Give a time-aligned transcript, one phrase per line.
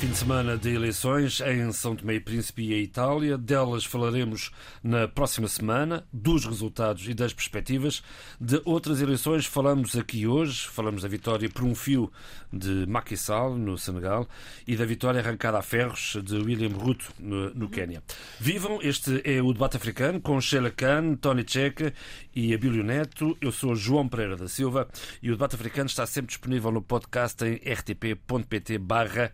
[0.00, 3.36] Fim de semana de eleições em São Tomé e Príncipe e a Itália.
[3.36, 4.50] Delas falaremos
[4.82, 8.02] na próxima semana, dos resultados e das perspectivas.
[8.40, 10.66] De outras eleições falamos aqui hoje.
[10.68, 12.10] Falamos da vitória por um fio
[12.50, 14.26] de Macky Sall, no Senegal,
[14.66, 18.02] e da vitória arrancada a ferros de William Ruto, no, Quênia.
[18.40, 21.92] Vivam, este é o Debate Africano com Sheila Khan, Tony Checa
[22.34, 23.36] e Abílio Neto.
[23.38, 24.88] Eu sou João Pereira da Silva
[25.22, 29.30] e o Debate Africano está sempre disponível no podcast em rtp.pt barra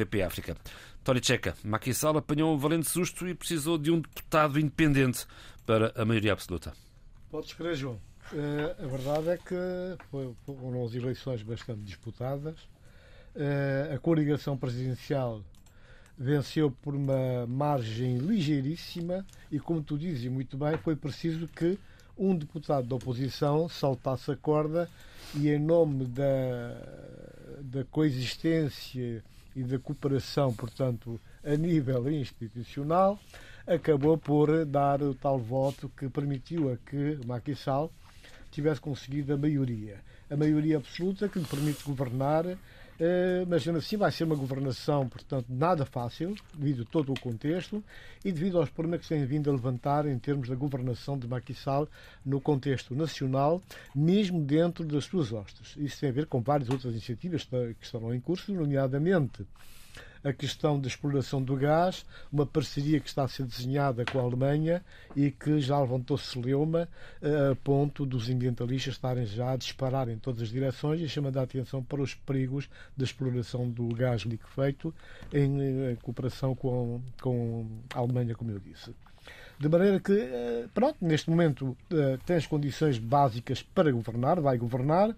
[0.00, 0.56] RDP África.
[1.04, 5.26] Tony Checa, Macky Sall apanhou um valente susto e precisou de um deputado independente
[5.66, 6.72] para a maioria absoluta.
[7.30, 8.00] Podes crer, João.
[8.32, 12.58] Uh, a verdade é que foram as eleições bastante disputadas.
[13.34, 15.42] Uh, a coligação presidencial
[16.18, 21.78] venceu por uma margem ligeiríssima e, como tu dizes muito bem, foi preciso que
[22.16, 24.88] um deputado da oposição saltasse a corda
[25.34, 26.76] e, em nome da,
[27.62, 29.24] da coexistência
[29.60, 33.18] e da cooperação, portanto, a nível institucional,
[33.66, 37.92] acabou por dar o tal voto que permitiu a que Macky Sall
[38.50, 40.00] tivesse conseguido a maioria.
[40.30, 42.44] A maioria absoluta que lhe permite governar,
[43.48, 47.82] mas ainda assim vai ser uma governação, portanto, nada fácil, devido a todo o contexto
[48.24, 51.26] e devido aos problemas que se têm vindo a levantar em termos da governação de
[51.26, 51.56] Macky
[52.24, 53.62] no contexto nacional,
[53.94, 55.74] mesmo dentro das suas hostes.
[55.78, 59.46] Isso tem a ver com várias outras iniciativas que estarão em curso, nomeadamente
[60.22, 64.22] a questão da exploração do gás, uma parceria que está a ser desenhada com a
[64.22, 64.84] Alemanha
[65.16, 66.88] e que já levantou celeuma
[67.22, 71.42] a ponto dos ambientalistas estarem já a disparar em todas as direções e chamando a
[71.42, 74.94] atenção para os perigos da exploração do gás liquefeito
[75.32, 78.94] em, em cooperação com, com a Alemanha, como eu disse.
[79.60, 81.76] De maneira que, pronto, neste momento
[82.24, 85.14] tem as condições básicas para governar, vai governar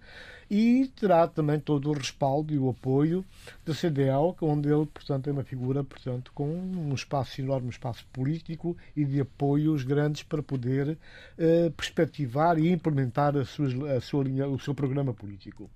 [0.51, 3.23] e terá também todo o respaldo e o apoio
[3.65, 8.05] da CDL, onde ele, portanto, é uma figura, portanto, com um espaço enorme, um espaço
[8.11, 10.97] político e de apoios grandes para poder
[11.37, 15.71] eh, perspectivar e implementar a sua, a sua linha, o seu programa político.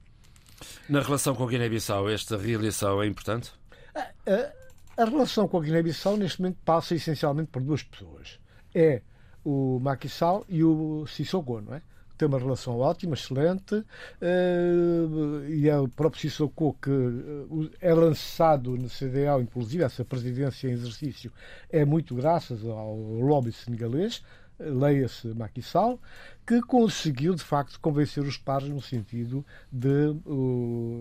[0.89, 3.49] Na relação com a Guiné-Bissau, esta reeleição é importante?
[3.95, 8.37] A, a, a relação com a Guiné-Bissau, neste momento, passa essencialmente por duas pessoas
[8.73, 9.01] é
[9.43, 11.81] o Sall e o Sissoko, não é?
[12.17, 18.75] Tem uma relação ótima, excelente, uh, e é o próprio Sissoko que uh, é lançado
[18.75, 21.31] no CDAO, inclusive essa presidência em exercício,
[21.69, 24.23] é muito graças ao lobby senegalês,
[24.59, 25.99] leia-se Macky Sall,
[26.45, 30.15] que conseguiu de facto convencer os pares no sentido de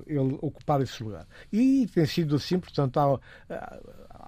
[0.07, 1.27] ele ocupar esse lugar.
[1.53, 3.81] E tem sido assim, portanto, há,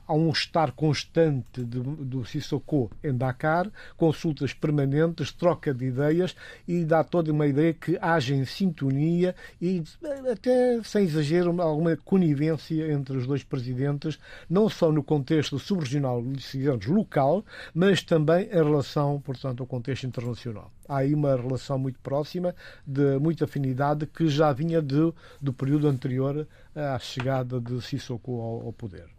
[0.09, 6.35] há um estar constante de, do Sissoko em Dakar, consultas permanentes, troca de ideias
[6.67, 9.85] e dá toda uma ideia que haja em sintonia e
[10.33, 16.87] até sem exagero alguma conivência entre os dois presidentes, não só no contexto subregional, digamos,
[16.87, 17.45] local,
[17.75, 20.73] mas também em relação, portanto, ao contexto internacional.
[20.89, 22.55] Há aí uma relação muito próxima,
[22.87, 28.67] de muita afinidade, que já vinha de, do período anterior à chegada de Sissoko ao,
[28.67, 29.18] ao poder.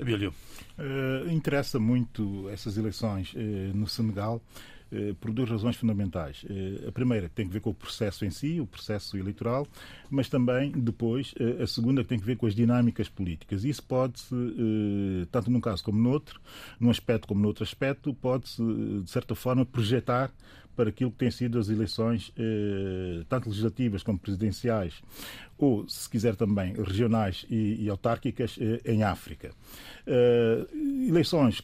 [0.00, 0.32] Abílio.
[0.78, 3.38] Uh, interessa muito essas eleições uh,
[3.76, 4.40] no Senegal
[4.90, 6.42] uh, por duas razões fundamentais.
[6.88, 9.66] a primeira tem que ver com o processo em si, o processo eleitoral,
[10.08, 13.64] mas também depois a segunda tem que ver com as dinâmicas políticas.
[13.64, 14.34] Isso pode-se,
[15.30, 16.40] tanto num caso como no outro,
[16.78, 18.62] num aspecto como no outro aspecto, pode-se,
[19.02, 20.32] de certa forma, projetar
[20.80, 25.02] para aquilo que têm sido as eleições, eh, tanto legislativas como presidenciais,
[25.58, 29.50] ou, se quiser também, regionais e, e autárquicas eh, em África.
[30.06, 30.66] Eh,
[31.06, 31.60] eleições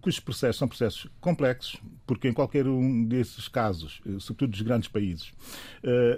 [0.00, 5.30] cujos processos são processos complexos, porque em qualquer um desses casos, sobretudo dos grandes países,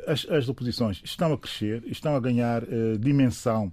[0.07, 2.63] as, as, oposições estão a crescer, estão a ganhar
[3.01, 3.73] dimensão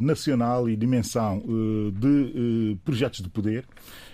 [0.00, 1.42] nacional e dimensão
[1.92, 3.64] de projetos de poder.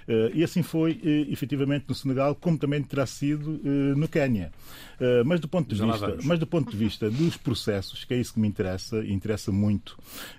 [0.08, 4.50] Uh, e assim foi, uh, efetivamente, no Senegal, como também terá sido uh, no Quênia.
[5.26, 8.32] mas, do ponto de vista, mas do ponto de vista dos processos, que é isso
[8.32, 9.98] que me interessa, e interessa muito,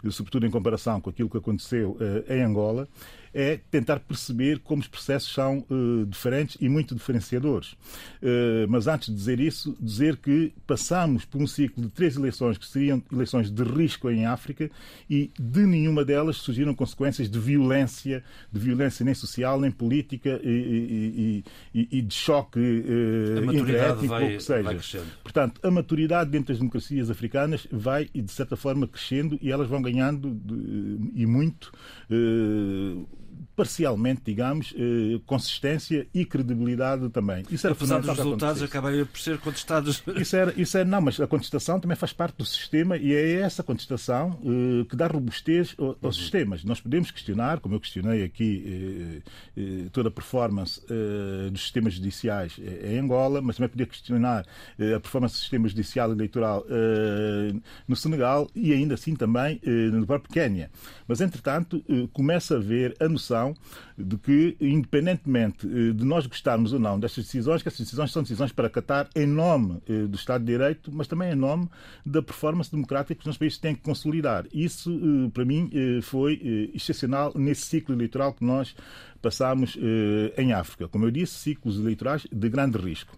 [0.10, 2.88] sobretudo em comparação com aquilo que aconteceu em Angola,
[3.34, 7.74] é tentar perceber como os processos são uh, diferentes e muito diferenciadores.
[8.22, 12.58] Uh, mas antes de dizer isso, dizer que passamos por um ciclo de três eleições
[12.58, 14.70] que seriam eleições de risco em África
[15.10, 21.44] e de nenhuma delas surgiram consequências de violência, de violência nem social, nem política e,
[21.74, 25.04] e, e, e de choque uh, interétnico, ou que seja.
[25.24, 29.82] Portanto, a maturidade dentro das democracias africanas vai, de certa forma, crescendo e elas vão
[29.82, 31.72] ganhando de, e muito
[33.60, 37.44] parcialmente, digamos, eh, consistência e credibilidade também.
[37.52, 40.02] Isso era Apesar dos resultados acabarem por ser contestados.
[40.16, 43.42] Isso era, isso era, não, mas a contestação também faz parte do sistema e é
[43.42, 46.12] essa contestação eh, que dá robustez aos uhum.
[46.14, 46.64] sistemas.
[46.64, 49.22] Nós podemos questionar, como eu questionei aqui,
[49.58, 50.80] eh, toda a performance
[51.52, 54.46] dos sistemas judiciais em Angola, mas também podia questionar
[54.96, 56.66] a performance do sistema judicial eleitoral
[57.88, 59.60] no Senegal e ainda assim também
[59.92, 60.72] no próprio Quénia.
[61.08, 61.84] Mas, entretanto,
[62.14, 63.49] começa a haver a noção
[63.98, 68.22] de que, independentemente eh, de nós gostarmos ou não destas decisões, que essas decisões são
[68.22, 71.69] decisões para acatar em nome eh, do Estado de Direito, mas também em nome
[72.06, 74.46] da performance democrática que os nossos países têm que consolidar.
[74.54, 75.69] Isso, eh, para mim,
[76.01, 78.75] foi excepcional nesse ciclo eleitoral que nós
[79.22, 79.78] passámos
[80.38, 80.88] em África.
[80.88, 83.18] Como eu disse, ciclos eleitorais de grande risco.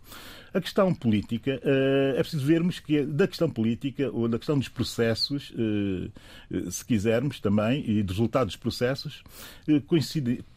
[0.53, 4.57] A questão política, eh, é preciso vermos que é da questão política ou da questão
[4.57, 6.09] dos processos, eh,
[6.51, 9.23] eh, se quisermos também, e dos resultados dos processos,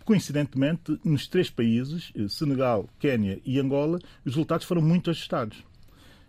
[0.04, 5.62] coincidentemente, nos três países, Senegal, Quénia e Angola, os resultados foram muito ajustados.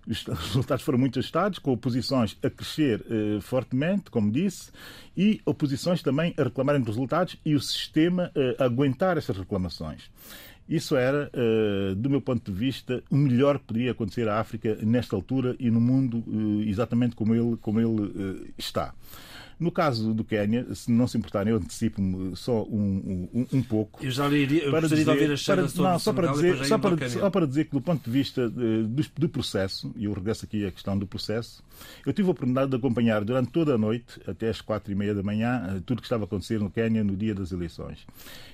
[0.07, 3.03] Os resultados foram muito ajustados, com oposições a crescer
[3.41, 4.71] fortemente, como disse,
[5.17, 10.11] e oposições também a reclamarem dos resultados e o sistema a aguentar essas reclamações.
[10.67, 14.75] Isso era, eh, do meu ponto de vista, o melhor que poderia acontecer à África
[14.81, 18.11] nesta altura e no mundo eh, exatamente como ele, como ele
[18.47, 18.93] eh, está.
[19.59, 24.03] No caso do Quénia, se não se importarem, eu antecipo-me só um, um, um, pouco.
[24.03, 27.09] Eu já iria, eu para dizer, ouvir a para, não, só para dizer, só para,
[27.09, 28.87] só para dizer que, do ponto de vista do,
[29.17, 31.63] do processo, e eu regresso aqui à questão do processo,
[32.05, 35.15] eu tive a oportunidade de acompanhar durante toda a noite, até às quatro e meia
[35.15, 38.05] da manhã, tudo o que estava a acontecer no Quénia no dia das eleições.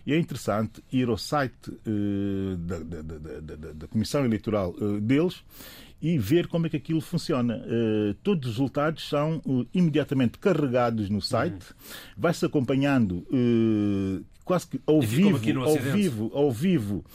[0.05, 5.43] E é interessante ir ao site uh, da, da, da, da, Comissão Eleitoral deles
[6.01, 7.57] e ver como é que aquilo funciona.
[7.57, 11.93] Uh, todos os resultados são uh, imediatamente carregados no site, uhum.
[12.17, 17.05] vai-se acompanhando uh, quase que ao vivo, ao vivo, ao vivo,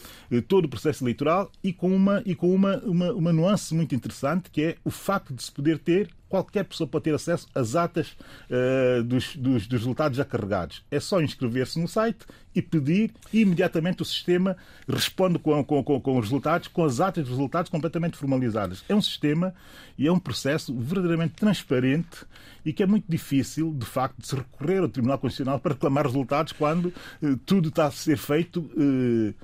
[0.46, 4.48] todo o processo eleitoral e com uma e com uma, uma, uma nuance muito interessante
[4.50, 8.16] que é o facto de se poder ter qualquer pessoa pode ter acesso às atas
[8.50, 10.84] uh, dos, dos, dos, resultados já carregados.
[10.90, 14.56] É só inscrever-se no site e pedir e imediatamente o sistema
[14.88, 18.84] responde com, com, com, com, os resultados, com as atas dos resultados completamente formalizadas.
[18.88, 19.54] É um sistema
[19.96, 22.24] e é um processo verdadeiramente transparente
[22.64, 26.06] e que é muito difícil, de facto, de se recorrer ao Tribunal Constitucional para reclamar
[26.06, 26.86] resultados quando
[27.22, 29.34] uh, tudo está a ser feito uh,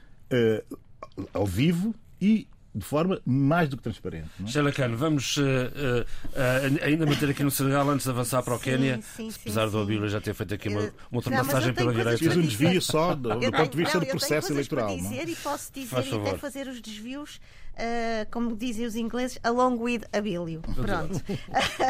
[1.33, 4.31] ao vivo e de forma mais do que transparente.
[4.43, 4.47] É?
[4.47, 8.59] Sheila Khan, vamos uh, uh, ainda manter aqui no Senegal antes de avançar para o
[8.59, 9.01] Quénia,
[9.41, 12.19] apesar do Abílio já ter feito aqui uma, uma ultrapassagem pela direita.
[12.19, 14.91] Fiz um desvio só do, do ponto de vista não, do processo eleitoral.
[14.91, 15.33] Eu tenho dizer não?
[15.33, 19.77] e posso dizer Faz e até fazer os desvios, uh, como dizem os ingleses, along
[19.79, 20.63] with Abílio.
[20.63, 21.23] Pronto.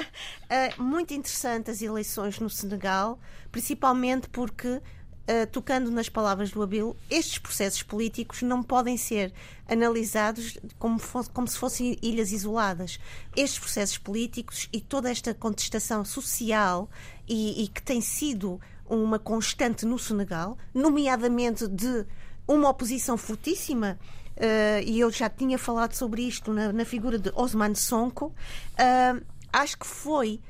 [0.83, 3.21] muito interessante as eleições no Senegal,
[3.53, 4.81] principalmente porque
[5.23, 9.33] Uh, tocando nas palavras do Abel, estes processos políticos não podem ser
[9.69, 12.99] analisados como, fosse, como, se fossem ilhas isoladas.
[13.37, 16.91] Estes processos políticos e toda esta contestação social
[17.29, 22.05] e, e que tem sido uma constante no Senegal, nomeadamente de
[22.47, 23.99] uma oposição fortíssima
[24.33, 29.25] Uh, e eu já tinha falado sobre isto na, na figura de Osman Sonko, uh,
[29.53, 30.41] acho que foi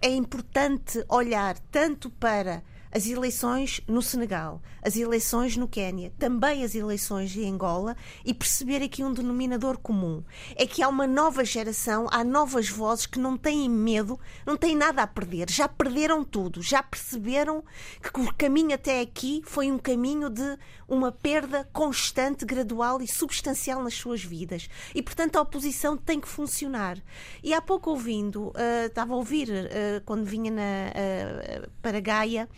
[0.00, 6.74] é importante olhar tanto para as eleições no Senegal, as eleições no Quénia, também as
[6.74, 10.22] eleições em Angola e perceber aqui um denominador comum.
[10.56, 14.76] É que há uma nova geração, há novas vozes que não têm medo, não têm
[14.76, 17.62] nada a perder, já perderam tudo, já perceberam
[18.02, 23.82] que o caminho até aqui foi um caminho de uma perda constante, gradual e substancial
[23.82, 24.68] nas suas vidas.
[24.94, 26.98] E, portanto, a oposição tem que funcionar.
[27.42, 32.48] E há pouco ouvindo, uh, estava a ouvir uh, quando vinha na, uh, para Gaia,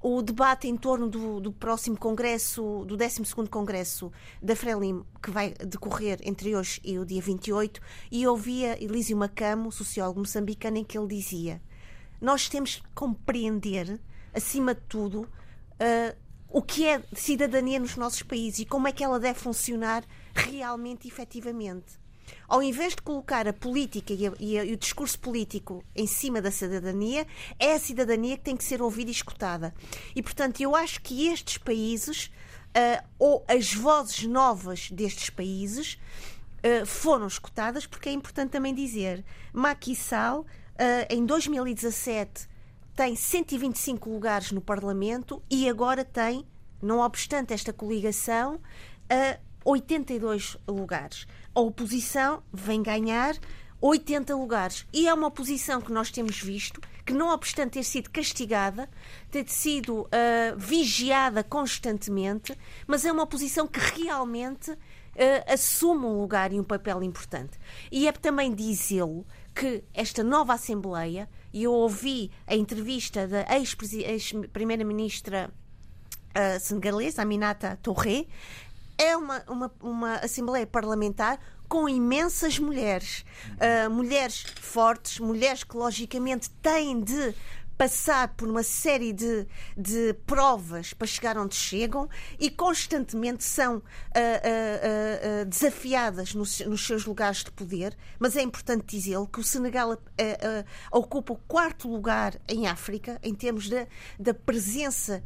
[0.00, 5.54] o debate em torno do, do próximo congresso, do 12 Congresso da Frelimo, que vai
[5.54, 10.98] decorrer entre hoje e o dia 28, e ouvia Elísio Macamo, sociólogo moçambicano, em que
[10.98, 11.60] ele dizia:
[12.20, 14.00] Nós temos que compreender,
[14.34, 16.16] acima de tudo, uh,
[16.48, 21.06] o que é cidadania nos nossos países e como é que ela deve funcionar realmente
[21.06, 21.99] e efetivamente
[22.48, 26.50] ao invés de colocar a política e, a, e, o discurso político em cima da
[26.50, 27.26] cidadania,
[27.58, 29.74] é a cidadania que tem que ser ouvida e escutada.
[30.14, 32.26] E, portanto, eu acho que estes países,
[32.76, 35.98] uh, ou as vozes novas destes países,
[36.64, 40.46] uh, foram escutadas, porque é importante também dizer, Macky Sall, uh,
[41.08, 42.48] em 2017,
[42.96, 46.44] tem 125 lugares no Parlamento e agora tem,
[46.82, 48.60] não obstante esta coligação,
[49.64, 53.34] 82 lugares a oposição vem ganhar
[53.80, 54.86] 80 lugares.
[54.92, 58.88] E é uma oposição que nós temos visto que, não obstante ter sido castigada,
[59.30, 60.08] ter sido uh,
[60.56, 64.76] vigiada constantemente, mas é uma oposição que realmente uh,
[65.52, 67.58] assume um lugar e um papel importante.
[67.90, 75.50] E é também dizê-lo que esta nova Assembleia, e eu ouvi a entrevista da ex-primeira-ministra
[76.30, 78.26] uh, senegalesa, Aminata Touré,
[79.00, 83.24] é uma, uma, uma Assembleia Parlamentar com imensas mulheres.
[83.54, 87.34] Uh, mulheres fortes, mulheres que logicamente têm de
[87.78, 93.80] passar por uma série de, de provas para chegar onde chegam e constantemente são uh,
[93.80, 93.82] uh,
[95.40, 97.96] uh, desafiadas nos, nos, seus lugares de poder.
[98.18, 99.96] Mas é importante dizê-lo que o Senegal
[100.92, 103.70] ocupa o quarto lugar em África em termos
[104.18, 105.22] da presença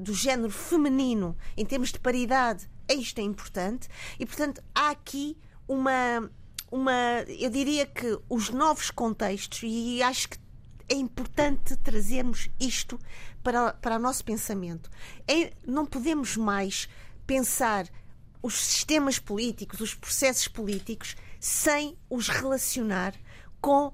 [0.00, 2.68] do género feminino, em termos de paridade.
[2.88, 3.88] Isto é importante
[4.18, 5.36] e, portanto, há aqui
[5.66, 6.30] uma,
[6.70, 7.22] uma.
[7.28, 10.38] Eu diria que os novos contextos, e acho que
[10.88, 12.98] é importante trazermos isto
[13.42, 14.90] para, para o nosso pensamento.
[15.26, 16.88] É, não podemos mais
[17.26, 17.88] pensar
[18.42, 23.14] os sistemas políticos, os processos políticos, sem os relacionar
[23.60, 23.92] com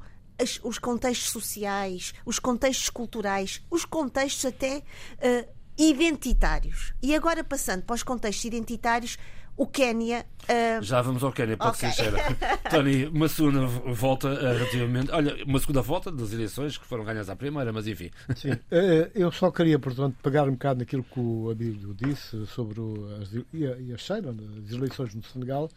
[0.64, 6.92] os contextos sociais, os contextos culturais, os contextos até uh, identitários.
[7.02, 9.16] E agora, passando para os contextos identitários,
[9.60, 10.24] o Quénia.
[10.44, 10.82] Uh...
[10.82, 11.90] Já vamos ao Quénia, pode okay.
[11.92, 12.36] ser sincera.
[12.70, 15.10] Tony, uma segunda volta uh, relativamente.
[15.12, 18.10] Olha, uma segunda volta das eleições que foram ganhas à primeira, mas enfim.
[18.34, 22.80] Sim, uh, eu só queria, portanto, pegar um bocado naquilo que o Abílio disse sobre
[22.80, 25.68] o, as, e a, e a Sheila, as eleições no Senegal,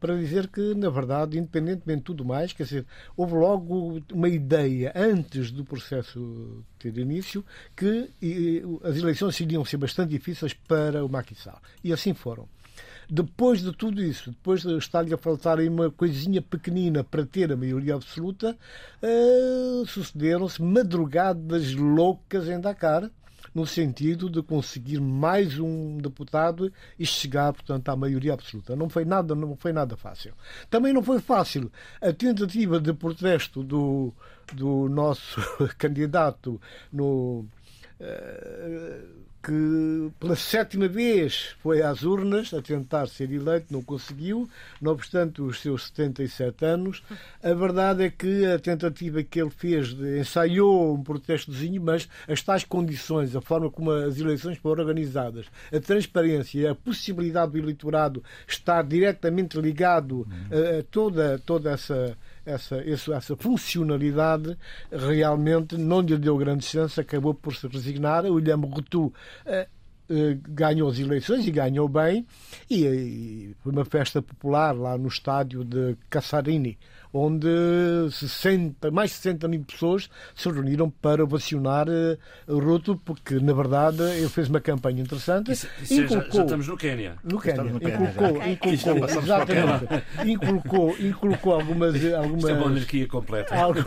[0.00, 4.92] para dizer que, na verdade, independentemente de tudo mais, quer dizer, houve logo uma ideia
[4.96, 7.44] antes do processo ter início
[7.76, 11.60] que e, as eleições iriam ser bastante difíceis para o Macky Sall.
[11.84, 12.48] E assim foram.
[13.10, 17.56] Depois de tudo isso, depois de estar-lhe a faltar uma coisinha pequenina para ter a
[17.56, 18.54] maioria absoluta,
[19.02, 23.10] uh, sucederam-se madrugadas loucas em Dakar,
[23.54, 28.76] no sentido de conseguir mais um deputado e chegar, portanto, à maioria absoluta.
[28.76, 30.34] Não foi nada, não foi nada fácil.
[30.68, 31.72] Também não foi fácil
[32.02, 34.12] a tentativa de protesto do,
[34.52, 35.40] do nosso
[35.78, 36.60] candidato
[36.92, 37.46] no
[37.98, 44.48] uh, que pela sétima vez foi às urnas a tentar ser eleito, não conseguiu,
[44.80, 47.02] não obstante os seus 77 anos.
[47.42, 52.42] A verdade é que a tentativa que ele fez, de, ensaiou um protestozinho, mas as
[52.42, 58.22] tais condições, a forma como as eleições foram organizadas, a transparência, a possibilidade do eleitorado
[58.46, 62.16] estar diretamente ligado a, a toda, toda essa
[62.48, 62.76] essa,
[63.14, 64.56] essa funcionalidade
[64.90, 68.24] realmente não lhe deu grande chance, acabou por se resignar.
[68.24, 69.12] O William Rutu
[69.44, 69.68] eh,
[70.10, 72.26] eh, ganhou as eleições e ganhou bem,
[72.70, 76.78] e, e, foi uma festa popular lá no estádio de Cassarini,
[77.12, 77.48] onde
[78.10, 84.02] 60, mais de 60 mil pessoas se reuniram para vacionar uh, Ruto, porque, na verdade,
[84.02, 85.52] ele fez uma campanha interessante.
[85.52, 87.16] Isso, isso inculcou, já, já, estamos no Quênia.
[87.24, 87.62] No Quênia.
[87.62, 90.04] Inculcou, inculcou, exatamente.
[90.24, 91.94] Inculcou, inculcou algumas...
[92.14, 93.54] algumas Isto é uma monarquia completa.
[93.56, 93.80] Algo,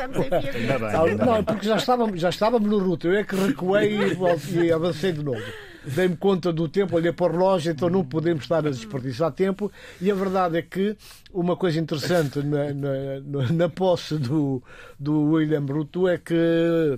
[1.25, 3.08] não, porque já estávamos, já estávamos no Ruto.
[3.08, 5.42] Eu é que recuei e, e avancei de novo
[5.86, 9.72] dei-me conta do tempo, olhei para o relógio, então não podemos estar a desperdiçar tempo.
[10.00, 10.96] E a verdade é que
[11.33, 14.61] uma coisa interessante na, na, na posse do,
[15.00, 16.33] do William Ruto é que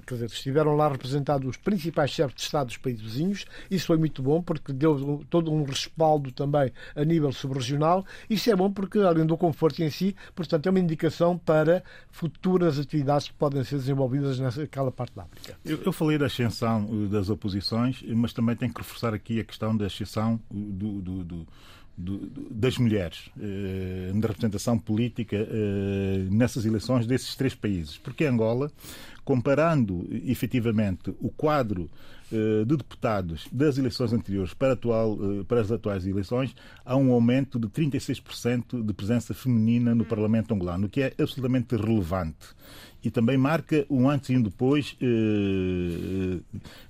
[0.05, 3.45] quer dizer, estiveram lá representados os principais chefes de Estado dos países vizinhos.
[3.69, 8.05] Isso foi muito bom porque deu todo um respaldo também a nível subregional.
[8.29, 12.79] Isso é bom porque, além do conforto em si, portanto, é uma indicação para futuras
[12.79, 15.57] atividades que podem ser desenvolvidas naquela parte da África.
[15.63, 19.43] Eu, eu falei da ascensão eh, das oposições, mas também tenho que reforçar aqui a
[19.43, 21.47] questão da ascensão do, do, do
[21.95, 27.97] das mulheres eh, na representação política eh, nessas eleições desses três países.
[27.97, 28.71] Porque Angola,
[29.23, 31.89] comparando efetivamente o quadro
[32.31, 37.59] eh, de deputados das eleições anteriores para, atual, para as atuais eleições, há um aumento
[37.59, 42.55] de 36% de presença feminina no Parlamento angolano, o que é absolutamente relevante
[43.03, 46.39] e também marca um antes e um depois eh,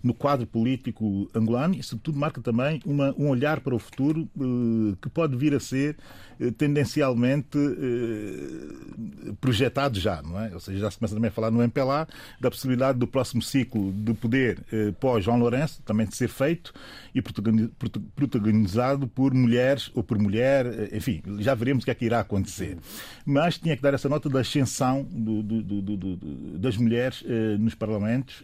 [0.04, 4.96] no quadro político angolano e, sobretudo, marca também uma, um olhar para o futuro eh,
[5.02, 5.98] que pode vir a ser
[6.33, 10.54] eh, tendencialmente eh, projetado já, não é?
[10.54, 12.08] Ou seja, já se começa também a falar no MPLA
[12.40, 16.74] da possibilidade do próximo ciclo de poder eh, pós João Lourenço também de ser feito
[17.14, 22.20] e protagonizado por mulheres ou por mulher, enfim, já veremos o que é que irá
[22.20, 22.78] acontecer.
[23.26, 26.18] Mas tinha que dar essa nota da ascensão do, do, do,
[26.58, 27.24] das mulheres
[27.60, 28.44] nos parlamentos,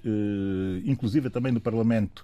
[0.86, 2.24] inclusive também no parlamento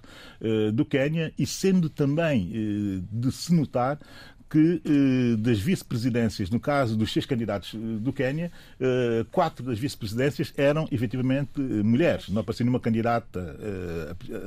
[0.72, 3.98] do Quênia, e sendo também de se notar
[4.48, 8.50] que eh, das vice-presidências, no caso dos seis candidatos eh, do Quênia,
[8.80, 12.28] eh, quatro das vice-presidências eram efetivamente mulheres.
[12.28, 13.56] Não apareceu nenhuma candidata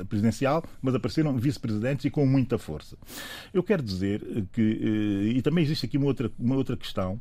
[0.08, 2.96] presidencial, mas apareceram vice-presidentes e com muita força.
[3.52, 4.62] Eu quero dizer que,
[5.34, 7.20] e também existe aqui uma outra, uma outra questão,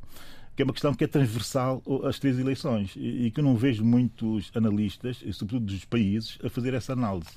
[0.55, 3.83] que é uma questão que é transversal às três eleições e que eu não vejo
[3.83, 7.31] muitos analistas, sobretudo dos países, a fazer essa análise.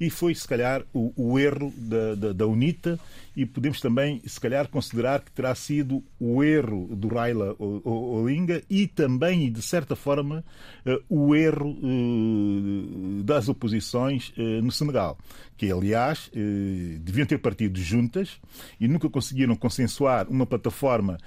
[0.00, 2.98] E foi, se calhar, o, o erro da, da, da, UNITA.
[3.36, 8.88] E podemos também, se calhar, considerar que terá sido o erro do Raila Olinga e
[8.88, 10.44] também, de certa forma,
[10.84, 15.16] uh, o erro uh, das oposições uh, no Senegal,
[15.56, 16.30] que, aliás,
[17.00, 18.40] deviam ter partido juntas
[18.80, 21.18] e nunca conseguiram consensuar uma plataforma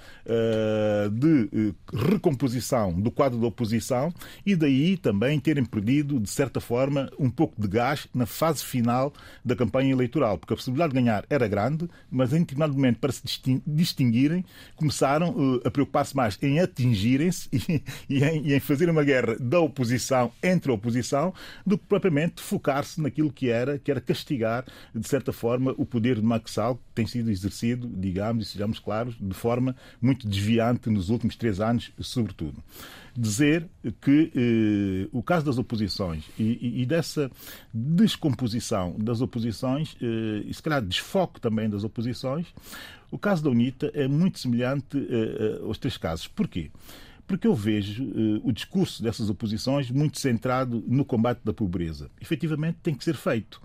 [1.12, 4.10] de recomposição do quadro da oposição
[4.46, 9.12] e daí também terem perdido, de certa forma, um pouco de gás na fase final
[9.44, 13.12] da campanha eleitoral, porque a possibilidade de ganhar era grande, mas em determinado momento, para
[13.12, 13.22] se
[13.66, 14.44] distinguirem,
[14.76, 17.48] começaram uh, a preocupar-se mais em atingirem-se
[18.08, 21.32] e, em fazer uma guerra da oposição entre a oposição
[21.66, 24.64] do que propriamente focar-se naquilo que era, que era castigar,
[24.94, 29.16] de certa forma, o poder de Maxal, que tem sido exercido, digamos, e sejamos claros,
[29.20, 32.62] de forma muito desviante nos últimos três anos, sobretudo
[33.16, 33.68] dizer
[34.00, 37.30] que eh, o caso das oposições e, e, dessa
[37.72, 42.46] descomposição das oposições, eh, e se calhar desfoque também das oposições,
[43.10, 46.26] o caso da UNITA é muito semelhante eh, aos três casos.
[46.26, 46.70] Porquê?
[47.26, 52.10] porque eu vejo uh, o discurso dessas oposições muito centrado no combate da pobreza.
[52.20, 53.58] Efetivamente tem que ser feito.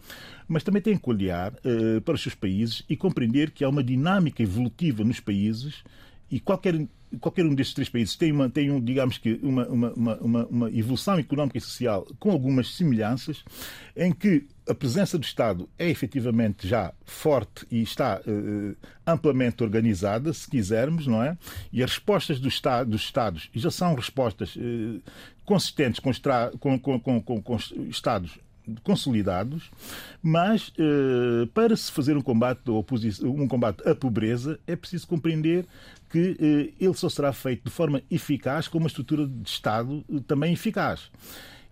[0.48, 3.84] Mas também tem que olhar uh, para os seus países e compreender que há uma
[3.84, 5.84] dinâmica evolutiva nos países
[6.32, 6.88] e qualquer
[7.20, 10.72] qualquer um destes três países tem, uma, tem um, digamos que, uma, uma, uma, uma
[10.72, 13.44] evolução económica e social com algumas semelhanças,
[13.96, 20.34] em que a presença do Estado é efetivamente já forte e está uh, amplamente organizada,
[20.34, 21.38] se quisermos, não é?
[21.72, 22.48] E as respostas do
[22.86, 25.02] dos Estados já são respostas uh,
[25.46, 26.12] consistentes com,
[26.80, 27.58] com, com, com,
[27.90, 28.38] Estados
[28.83, 29.69] consolidados,
[30.21, 32.62] mas uh, para se fazer um combate,
[33.24, 35.65] um combate à pobreza é preciso compreender
[36.09, 40.19] que eh, ele só será feito de forma eficaz com uma estrutura de Estado eh,
[40.25, 41.12] também eficaz.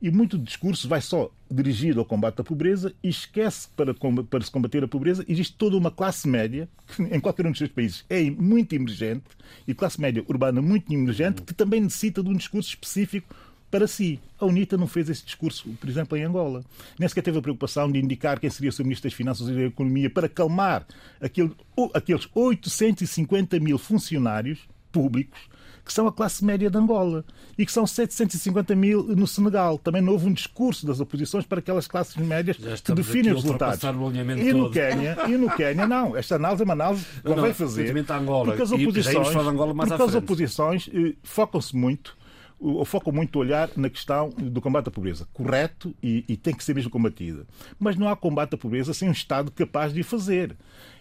[0.01, 4.43] E muito discurso vai só dirigido ao combate à pobreza e esquece que para, para
[4.43, 7.71] se combater a pobreza existe toda uma classe média, que em qualquer um dos seus
[7.71, 9.23] países é muito emergente,
[9.67, 13.33] e classe média urbana muito emergente, que também necessita de um discurso específico
[13.75, 14.21] para si.
[14.39, 16.63] A UNITA não fez esse discurso, por exemplo, em Angola.
[16.97, 19.53] Nem sequer teve a preocupação de indicar quem seria o seu Ministro das Finanças e
[19.53, 20.87] da Economia para calmar
[21.19, 21.51] aquele,
[21.93, 24.59] aqueles 850 mil funcionários
[24.93, 27.23] públicos que são a classe média de Angola
[27.57, 29.77] e que são 750 mil no Senegal.
[29.77, 33.75] Também não houve um discurso das oposições para aquelas classes médias que definem os resultados.
[34.47, 36.17] E no, Quênia, e no Quênia, não.
[36.17, 37.83] Esta análise é uma análise que convém fazer.
[38.15, 38.45] Angola.
[38.45, 39.27] Porque as oposições,
[39.75, 42.17] porque as oposições eh, focam-se muito
[42.65, 45.27] o foco muito olhar na questão do combate à pobreza.
[45.31, 47.45] Correto e, e, tem que ser mesmo combatida.
[47.79, 50.55] Mas não há combate à pobreza sem um Estado capaz de o fazer.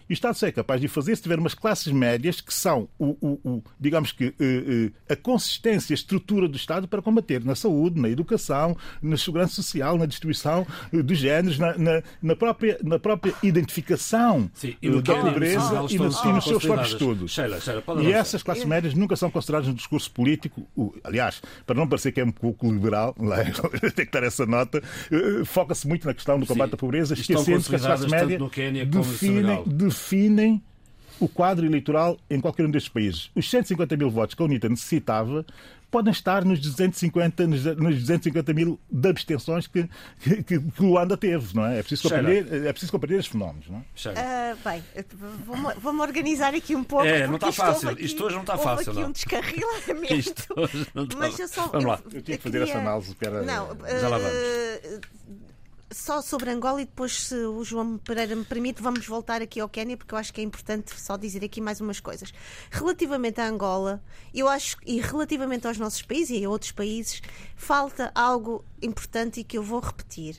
[0.09, 2.87] E o Estado só é capaz de fazer se tiver umas classes médias que são,
[2.99, 7.43] o, o, o digamos que, uh, uh, a consistência, a estrutura do Estado para combater
[7.43, 12.35] na saúde, na educação, na segurança social, na distribuição uh, dos géneros, na, na, na,
[12.35, 17.31] própria, na própria identificação Sim, e da pobreza e, e, nos seus próprios estudos.
[17.31, 20.67] Sheila, Sheila, e essas classes médias nunca são consideradas no discurso político.
[21.03, 23.15] aliás, para não parecer que é um pouco liberal,
[23.95, 24.81] tem que dar essa nota,
[25.45, 28.39] foca-se muito na questão do combate Sim, à pobreza, esquecendo que as classes médias
[28.87, 29.63] definem,
[29.95, 30.61] definem
[31.19, 33.31] o quadro eleitoral em qualquer um destes países.
[33.33, 35.45] Os 150 mil votos que a UNITA necessitava
[35.89, 39.87] podem estar nos 250, nos 250 mil de abstenções que,
[40.19, 41.79] que, que Luanda teve, não é?
[41.79, 43.81] É preciso compreender, é preciso compreender estes fenómenos, não é?
[43.81, 44.83] Uh, bem,
[45.45, 47.05] vou-me vou organizar aqui um pouco.
[47.05, 47.89] É, não está fácil.
[47.89, 48.89] Aqui, isto hoje não está fácil.
[48.89, 49.07] Houve aqui não.
[49.07, 50.13] um descarrilamento.
[50.15, 51.67] Isto hoje não está Mas eu só.
[51.67, 51.99] Vamos lá.
[52.05, 52.73] Eu, eu tinha que fazer queria...
[52.73, 53.15] essa análise.
[53.15, 53.41] Para...
[53.43, 54.64] Não, uh, Já lá vamos
[55.95, 59.69] só sobre Angola e depois, se o João Pereira me permite, vamos voltar aqui ao
[59.69, 62.33] Quénia, porque eu acho que é importante só dizer aqui mais umas coisas.
[62.69, 64.03] Relativamente a Angola,
[64.33, 67.21] eu acho, e relativamente aos nossos países e a outros países,
[67.55, 70.37] falta algo importante e que eu vou repetir.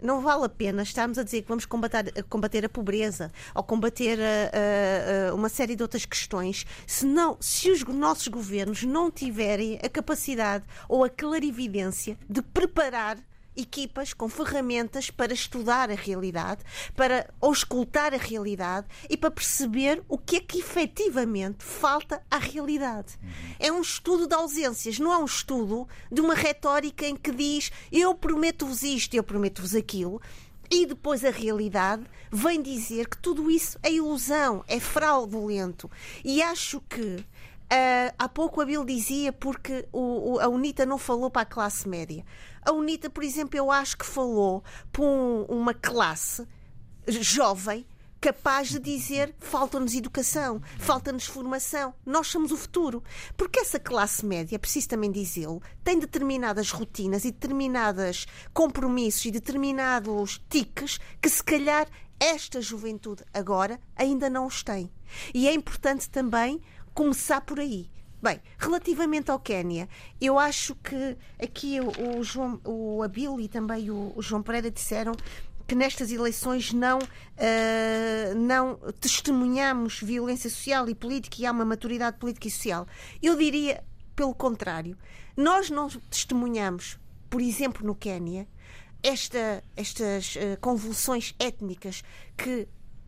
[0.00, 4.18] Não vale a pena estarmos a dizer que vamos combater, combater a pobreza ou combater
[4.20, 9.80] a, a uma série de outras questões se, não, se os nossos governos não tiverem
[9.82, 13.18] a capacidade ou a clarividência de preparar
[13.58, 16.62] equipas com ferramentas para estudar a realidade,
[16.94, 23.18] para auscultar a realidade e para perceber o que é que efetivamente falta à realidade.
[23.22, 23.54] Uhum.
[23.58, 27.72] É um estudo de ausências, não é um estudo de uma retórica em que diz
[27.90, 30.20] eu prometo-vos isto, eu prometo-vos aquilo
[30.70, 35.90] e depois a realidade vem dizer que tudo isso é ilusão, é fraudulento.
[36.24, 37.24] E acho que
[37.68, 41.44] Uh, há pouco a Bill dizia porque o, o, a UNITA não falou para a
[41.44, 42.24] classe média.
[42.62, 46.46] A UNITA, por exemplo, eu acho que falou para um, uma classe
[47.06, 47.86] jovem
[48.20, 53.02] capaz de dizer falta-nos educação, falta-nos formação, nós somos o futuro.
[53.36, 59.30] Porque essa classe média, é preciso também dizê-lo, tem determinadas rotinas e determinados compromissos e
[59.30, 61.88] determinados tiques que se calhar
[62.20, 64.90] esta juventude agora ainda não os tem.
[65.32, 66.60] E é importante também
[66.92, 67.88] começar por aí.
[68.20, 69.88] Bem, relativamente ao Quénia,
[70.20, 75.12] eu acho que aqui o, João, o Abil e também o, o João Pereira disseram
[75.68, 82.16] que nestas eleições não, uh, não testemunhamos violência social e política e há uma maturidade
[82.18, 82.88] política e social.
[83.22, 83.84] Eu diria,
[84.16, 84.96] pelo contrário,
[85.36, 86.98] nós não testemunhamos,
[87.30, 88.48] por exemplo, no Quénia,
[89.00, 92.02] esta, estas uh, convulsões étnicas
[92.36, 92.66] que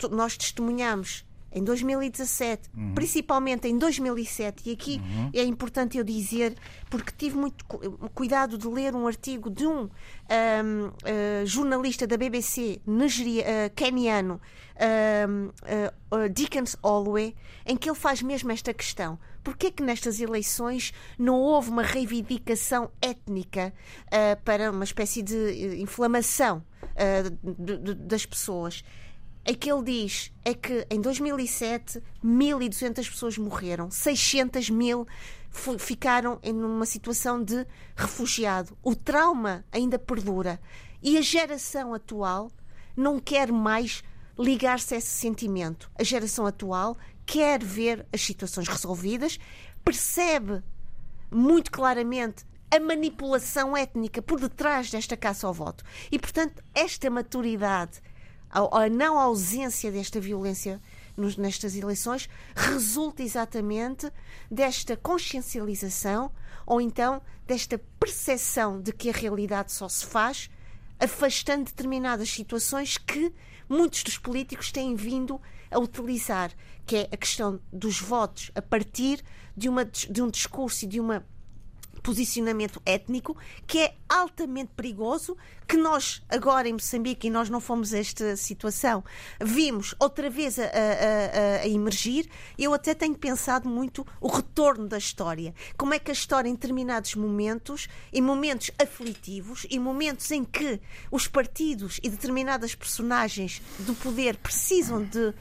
[0.09, 2.94] nós testemunhamos em 2017, uhum.
[2.94, 5.30] principalmente em 2007, e aqui uhum.
[5.34, 6.54] é importante eu dizer,
[6.88, 7.64] porque tive muito
[8.14, 14.40] cuidado de ler um artigo de um, um uh, jornalista da BBC nigeria, uh, keniano,
[14.80, 17.34] um, uh, Dickens Holloway,
[17.66, 19.18] em que ele faz mesmo esta questão.
[19.42, 23.72] Porquê é que nestas eleições não houve uma reivindicação étnica
[24.06, 28.84] uh, para uma espécie de inflamação uh, de, de, das pessoas?
[29.44, 35.07] É que ele diz é que em 2007 1.200 pessoas morreram, 600 mil
[35.79, 38.76] ficaram em uma situação de refugiado.
[38.83, 40.61] O trauma ainda perdura
[41.03, 42.53] e a geração atual
[42.96, 44.05] não quer mais
[44.38, 45.90] ligar-se a esse sentimento.
[45.98, 49.38] A geração atual quer ver as situações resolvidas,
[49.85, 50.62] percebe
[51.31, 55.83] muito claramente a manipulação étnica por detrás desta caça ao voto.
[56.11, 58.00] E, portanto, esta maturidade
[58.50, 60.80] a, não ausência desta violência
[61.36, 64.10] nestas eleições resulta exatamente
[64.50, 66.32] desta consciencialização
[66.66, 70.50] ou então desta percepção de que a realidade só se faz
[70.98, 73.32] afastando determinadas situações que
[73.68, 76.50] muitos dos políticos têm vindo a utilizar,
[76.84, 79.22] que é a questão dos votos a partir
[79.56, 81.24] de, uma, de um discurso e de uma
[82.02, 83.36] posicionamento étnico
[83.66, 85.36] que é altamente perigoso,
[85.68, 89.04] que nós agora em Moçambique, e nós não fomos a esta situação,
[89.40, 92.28] vimos outra vez a, a, a, emergir.
[92.58, 95.54] Eu até tenho pensado muito o retorno da história.
[95.76, 100.80] Como é que a história, em determinados momentos, em momentos aflitivos, em momentos em que
[101.10, 105.32] os partidos e determinadas personagens do poder precisam de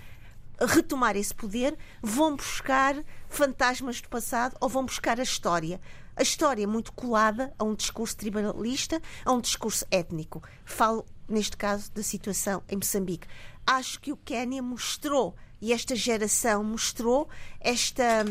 [0.61, 2.95] retomar esse poder, vão buscar
[3.29, 5.79] fantasmas do passado ou vão buscar a história
[6.19, 10.43] a história é muito colada a um discurso tribalista, a um discurso étnico.
[10.65, 13.25] Falo, neste caso, da situação em Moçambique.
[13.65, 17.29] Acho que o Quénia mostrou, e esta geração mostrou,
[17.61, 18.25] esta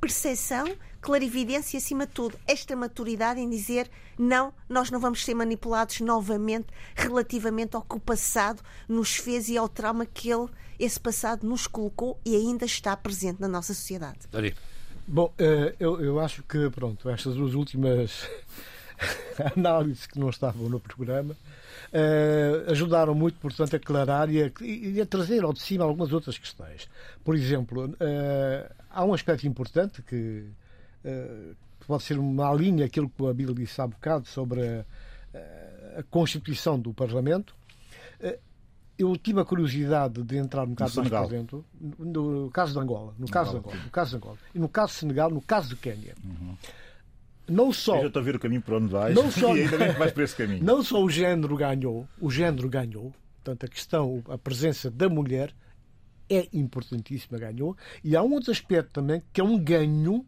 [0.00, 5.34] percepção, clarividência e, acima de tudo, esta maturidade em dizer não, nós não vamos ser
[5.34, 11.00] manipulados novamente relativamente ao que o passado nos fez e ao trauma que ele, esse
[11.00, 14.20] passado nos colocou e ainda está presente na nossa sociedade.
[14.30, 14.54] Dari.
[15.06, 18.26] Bom, eh, eu, eu acho que, pronto, estas duas últimas
[19.54, 24.98] análises que não estavam no programa uh, ajudaram muito, portanto, a aclarar e a, e
[25.00, 26.88] a, trazer ao de cima algumas outras questões.
[27.22, 30.46] Por exemplo, uh, há um aspecto importante que
[31.86, 34.84] pode ser uma linha, aquilo que a Bíblia disse há bocado sobre a,
[35.98, 37.54] a Constituição do Parlamento
[38.98, 41.64] eu tive a curiosidade de entrar um caso mais por dentro,
[41.98, 44.92] no, caso de Angola, no caso de Angola, no caso de Angola, e no caso
[44.92, 46.14] de Senegal, no caso de Quênia.
[46.24, 46.56] Uhum.
[47.46, 47.96] Não só.
[47.96, 49.92] Eu já estou a ver o caminho para onde vais não só, e ainda bem
[49.92, 50.64] que vais por esse caminho.
[50.64, 55.54] Não só o género ganhou, o género ganhou, portanto, a questão, a presença da mulher
[56.30, 60.24] é importantíssima, ganhou, e há um outro aspecto também que é um ganho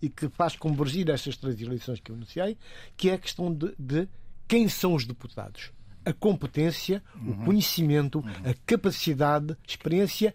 [0.00, 2.56] e que faz convergir estas três eleições que eu anunciei,
[2.96, 4.08] que é a questão de, de
[4.48, 5.70] quem são os deputados
[6.04, 7.30] a competência, uhum.
[7.30, 8.50] o conhecimento, uhum.
[8.50, 10.34] a capacidade, a experiência,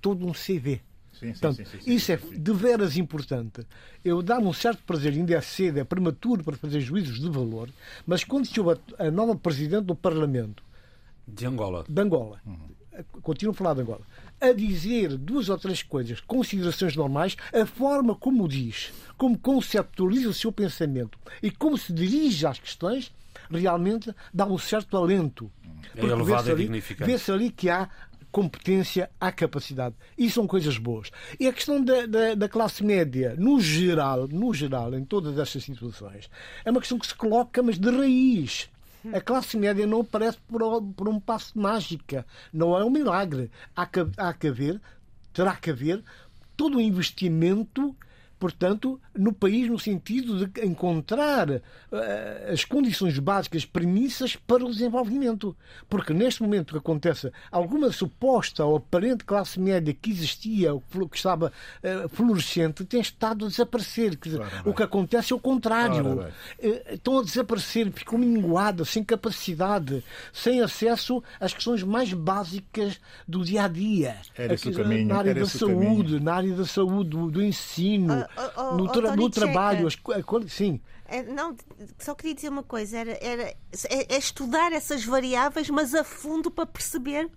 [0.00, 0.80] todo um CV.
[1.18, 3.66] Sim, Portanto, sim, sim, isso é de veras importante.
[4.04, 7.68] Eu dá-me um certo prazer, ainda é cedo, é prematuro para fazer juízos de valor,
[8.06, 10.62] mas quando chegou a, a nova Presidente do Parlamento
[11.26, 13.02] de Angola, de Angola uhum.
[13.20, 14.02] continuo a falar de Angola,
[14.40, 20.34] a dizer duas ou três coisas, considerações normais, a forma como diz, como conceptualiza o
[20.34, 23.12] seu pensamento e como se dirige às questões,
[23.50, 25.50] realmente dá um certo alento.
[25.96, 27.88] É elevado vê-se ali, vê ali que há
[28.30, 29.94] competência, há capacidade.
[30.16, 31.10] E são coisas boas.
[31.38, 35.64] E a questão da, da, da, classe média, no geral, no geral, em todas estas
[35.64, 36.28] situações,
[36.64, 38.68] é uma questão que se coloca, mas de raiz.
[39.12, 42.26] A classe média não aparece por, por um passo de mágica.
[42.52, 43.50] Não é um milagre.
[43.74, 44.80] Há que, há que haver,
[45.32, 46.02] terá que haver
[46.56, 47.96] todo o investimento
[48.38, 51.60] portanto, no país no sentido de encontrar uh,
[52.52, 55.56] as condições básicas, premissas para o desenvolvimento.
[55.88, 60.70] Porque neste momento que acontece alguma suposta ou aparente classe média que existia,
[61.10, 64.16] que estava uh, florescente, tem estado a desaparecer.
[64.16, 66.20] Dizer, o que acontece é o contrário.
[66.20, 66.32] Uh,
[66.92, 73.64] estão a desaparecer, ficam minguadas, sem capacidade, sem acesso às questões mais básicas do dia
[73.64, 74.16] a dia.
[74.52, 78.12] Aqui, caminho, na área da saúde, na área da saúde, do, do ensino.
[78.12, 78.27] Ah,
[78.76, 79.96] no, tra no trabalho, as,
[80.48, 80.80] sim.
[81.06, 81.56] É, não,
[81.98, 86.50] só queria dizer uma coisa: era, era, é, é estudar essas variáveis, mas a fundo
[86.50, 87.30] para perceber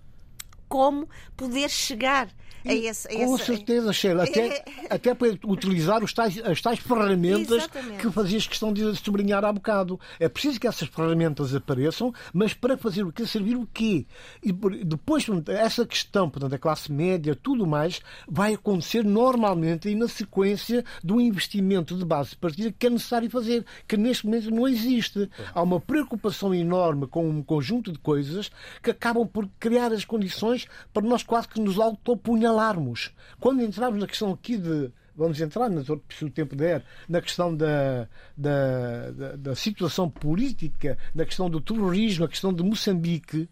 [0.67, 2.29] como poder chegar
[2.65, 4.23] a esse, a Com certeza, Sheila.
[4.23, 4.63] Até, é...
[4.89, 7.97] até para utilizar os tais, as tais ferramentas Exatamente.
[7.97, 9.99] que fazias questão de sublinhar há bocado.
[10.19, 14.05] É preciso que essas ferramentas apareçam, mas para fazer o que servir o quê?
[14.43, 20.07] E depois, essa questão portanto, da classe média, tudo mais, vai acontecer normalmente e na
[20.07, 24.67] sequência do investimento de base de partida que é necessário fazer, que neste momento não
[24.67, 25.29] existe.
[25.53, 30.67] Há uma preocupação enorme com um conjunto de coisas que acabam por criar as condições
[30.93, 33.11] para nós quase que nos autopunhar assinalarmos.
[33.39, 34.91] Quando entrarmos na questão aqui de.
[35.13, 35.69] Vamos entrar,
[36.09, 41.59] se o tempo der, na questão da, da, da, da situação política, na questão do
[41.59, 43.49] terrorismo, na questão de Moçambique,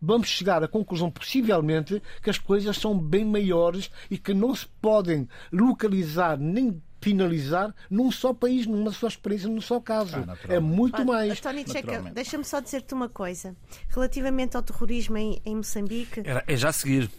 [0.00, 4.66] vamos chegar à conclusão, possivelmente, que as coisas são bem maiores e que não se
[4.80, 10.16] podem localizar nem finalizar num só país, numa só experiência, num só caso.
[10.16, 11.40] Ah, é muito mais.
[11.40, 13.56] Tony Checa, deixa-me só dizer-te uma coisa.
[13.88, 16.22] Relativamente ao terrorismo em, em Moçambique.
[16.24, 17.10] Era, é já a seguir.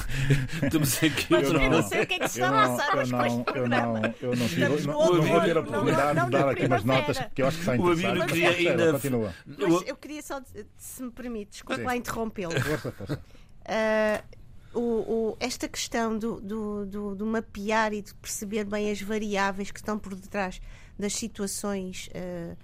[0.62, 1.26] Estamos aqui.
[1.30, 3.44] Mas eu não, não sei o que é que se está a passar eu não,
[3.54, 6.84] eu não, eu não, tive, não, não vou ter a oportunidade de dar aqui umas
[6.84, 8.20] notas porque eu acho que está interessante.
[8.20, 8.92] O queria ainda.
[8.92, 9.34] Continua.
[9.46, 10.40] Mas eu queria só,
[10.76, 12.60] se me permite, desculpa lá interrompê-lo.
[12.60, 13.20] Força, força.
[13.62, 14.41] Uh,
[14.74, 19.70] o, o, esta questão do, do, do, do, mapear e de perceber bem as variáveis
[19.70, 20.60] que estão por detrás
[20.98, 22.56] das situações uh,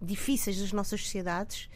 [0.00, 1.68] difíceis das nossas sociedades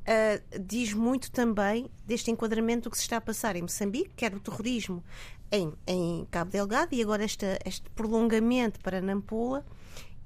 [0.00, 4.34] uh, diz muito também deste enquadramento do que se está a passar em Moçambique, quer
[4.34, 5.02] o terrorismo
[5.50, 9.64] em, em Cabo Delgado e agora esta, este prolongamento para Nampula.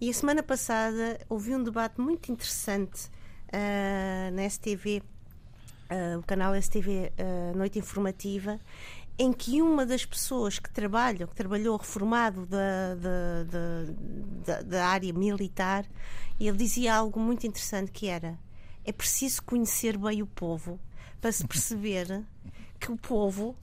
[0.01, 3.07] E a semana passada houve um debate muito interessante
[3.49, 5.03] uh, na STV
[5.95, 8.59] uh, o canal STV uh, ah, Noite Informativa,
[9.19, 13.45] em que uma das pessoas que trabalha, que trabalhou reformado da, da,
[14.45, 15.87] da, da área militar,
[16.39, 18.39] ele dizia algo muito interessante que era
[18.85, 20.79] é preciso conhecer bem o povo
[21.21, 22.23] para se perceber
[22.79, 23.57] que o povo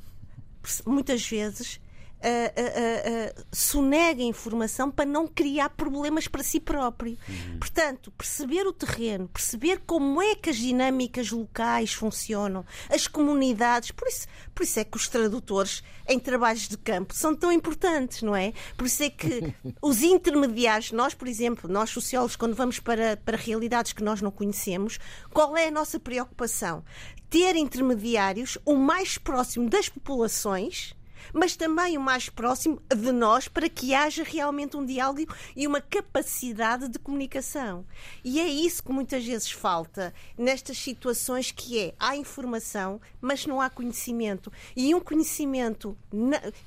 [0.85, 1.79] muitas vezes
[2.21, 7.17] uh, uh, sonega informação para não criar problemas para si próprio.
[7.27, 7.59] Uhum.
[7.59, 14.07] Portanto, perceber o terreno, perceber como é que as dinâmicas locais funcionam, as comunidades, por
[14.07, 18.35] isso, por isso é que os tradutores em trabalhos de campo são tão importantes, não
[18.35, 18.53] é?
[18.77, 23.37] Por isso é que os intermediários, nós, por exemplo, nós sociólogos, quando vamos para, para
[23.37, 24.99] realidades que nós não conhecemos,
[25.31, 26.83] qual é a nossa preocupação?
[27.29, 30.93] Ter intermediários o mais próximo das populações
[31.33, 35.81] mas também o mais próximo de nós para que haja realmente um diálogo e uma
[35.81, 37.85] capacidade de comunicação.
[38.23, 43.59] E é isso que muitas vezes falta nestas situações que é há informação, mas não
[43.59, 44.51] há conhecimento.
[44.75, 45.97] E um conhecimento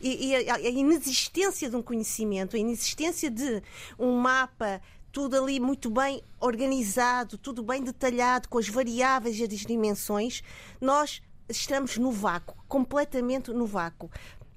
[0.00, 3.62] e a inexistência de um conhecimento, a inexistência de
[3.98, 4.80] um mapa
[5.14, 10.42] tudo ali muito bem organizado, tudo bem detalhado, com as variáveis e as dimensões,
[10.80, 14.10] nós estamos no vácuo, completamente no vácuo.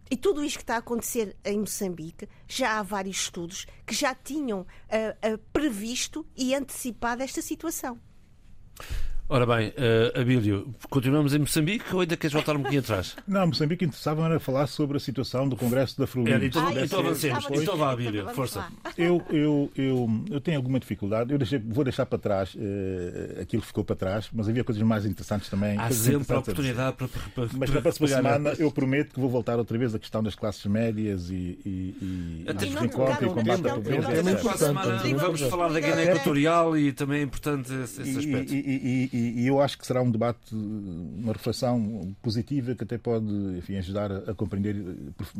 [0.10, 4.16] E tudo isto que está a acontecer em Moçambique, já há vários estudos que já
[4.16, 8.00] tinham uh, uh, previsto e antecipado esta situação.
[9.30, 13.14] Ora bem, uh, Abílio, continuamos em Moçambique ou ainda queres voltar um bocadinho atrás?
[13.28, 16.46] Não, Moçambique interessava era falar sobre a situação do Congresso da Frelimo.
[16.46, 17.46] então, ah, então avancemos.
[17.52, 18.66] Então vá, Abílio, força.
[18.98, 23.62] Eu, eu, eu, eu tenho alguma dificuldade, eu deixei, vou deixar para trás uh, aquilo
[23.62, 25.78] que ficou para trás, mas havia coisas mais interessantes também.
[25.78, 29.20] Há sempre a oportunidade para, para, para, Mas para a próxima semana eu prometo que
[29.20, 33.26] vou voltar outra vez à questão das classes médias e, e, e dos encontros e
[33.26, 34.08] combate à pobreza.
[35.18, 38.54] Vamos falar da Guiné Equatorial e também é importante esse aspecto.
[39.18, 43.26] E eu acho que será um debate, uma reflexão positiva que até pode
[43.58, 44.76] enfim, ajudar a, compreender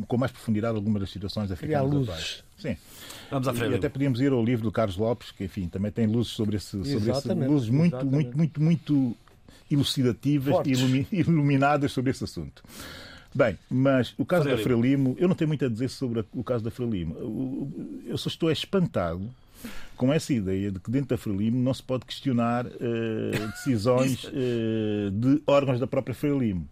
[0.06, 2.44] com mais profundidade algumas das situações africanas atuais.
[2.58, 2.76] Sim.
[3.30, 3.72] Vamos à frente.
[3.72, 6.56] E até podíamos ir ao livro do Carlos Lopes, que enfim, também tem luzes sobre
[6.56, 9.16] esse, sobre esse luzes muito, muito, muito, muito
[9.70, 12.62] elucidativas e iluminadas sobre esse assunto.
[13.34, 14.56] Bem, mas o caso Frelimo.
[14.56, 17.70] da Frelimo, eu não tenho muito a dizer sobre o caso da Frelimo.
[18.06, 19.28] Eu só estou espantado
[19.96, 25.10] com essa ideia de que dentro da Frelimo não se pode questionar uh, decisões uh,
[25.10, 26.68] de órgãos da própria Frelimo.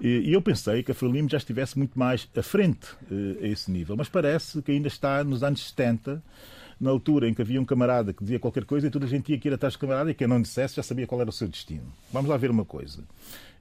[0.00, 3.70] E eu pensei que a Frelimo já estivesse muito mais à frente uh, a esse
[3.70, 6.22] nível, mas parece que ainda está nos anos 70
[6.80, 9.24] na altura em que havia um camarada que dizia qualquer coisa e toda a gente
[9.24, 11.32] tinha que ir atrás do camarada e quem não dissesse já sabia qual era o
[11.32, 11.92] seu destino.
[12.12, 13.02] Vamos lá ver uma coisa.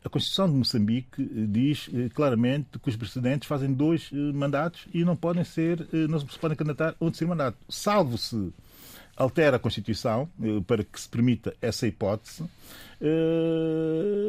[0.07, 4.87] A Constituição de Moçambique eh, diz eh, claramente que os presidentes fazem dois eh, mandatos
[4.93, 8.53] e não podem ser, não se podem candidatar a um terceiro mandato, salvo se
[9.17, 10.29] altera a Constituição
[10.65, 12.45] para que se permita essa hipótese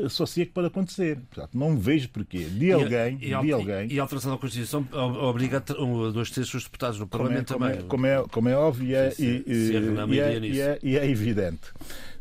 [0.09, 1.19] só se é que pode acontecer.
[1.31, 3.19] Portanto, não vejo porquê de alguém.
[3.21, 7.05] E, e, de alguém e a alteração da Constituição obriga a dois terços deputados no
[7.05, 7.88] é- Parlamento como é, também.
[7.88, 11.73] Como é, como é óbvio é, e, e, é, e é evidente.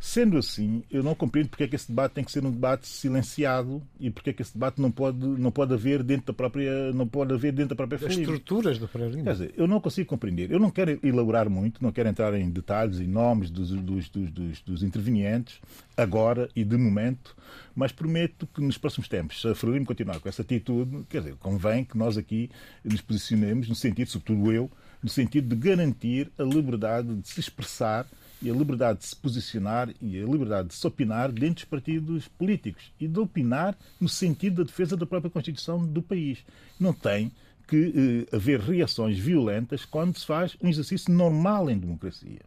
[0.08, 2.88] Sendo assim, eu não compreendo porque é que esse debate tem que ser um debate
[2.88, 6.94] silenciado e porque é que esse debate não pode, não pode haver dentro da própria
[6.94, 9.26] não pode haver dentro da própria As estruturas da Frelimo.
[9.26, 10.50] Quer dizer, eu não consigo compreender.
[10.50, 14.32] Eu não quero elaborar muito, não quero entrar em detalhes e nomes dos, dos, dos,
[14.32, 15.60] dos, dos intervenientes
[15.98, 17.36] agora e de momento,
[17.76, 21.36] mas prometo que nos próximos tempos, se a Frelimo continuar com essa atitude, quer dizer,
[21.36, 22.50] convém que nós aqui
[22.82, 24.72] nos posicionemos no sentido, sobretudo eu,
[25.04, 28.08] no sentido de garantir a liberdade de se expressar
[28.42, 32.28] e a liberdade de se posicionar e a liberdade de se opinar dentro dos partidos
[32.28, 36.40] políticos e de opinar no sentido da defesa da própria Constituição do país.
[36.80, 37.32] Não tem
[37.68, 42.42] que eh, haver reações violentas quando se faz um exercício normal em democracia.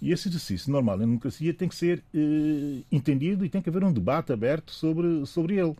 [0.00, 3.82] E esse exercício normal em democracia tem que ser eh, entendido e tem que haver
[3.82, 5.74] um debate aberto sobre, sobre ele.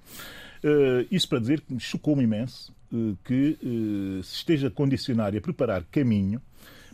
[0.64, 5.34] Uh, isso para dizer que me chocou-me imenso uh, que uh, se esteja a condicionar
[5.34, 6.40] e a preparar caminho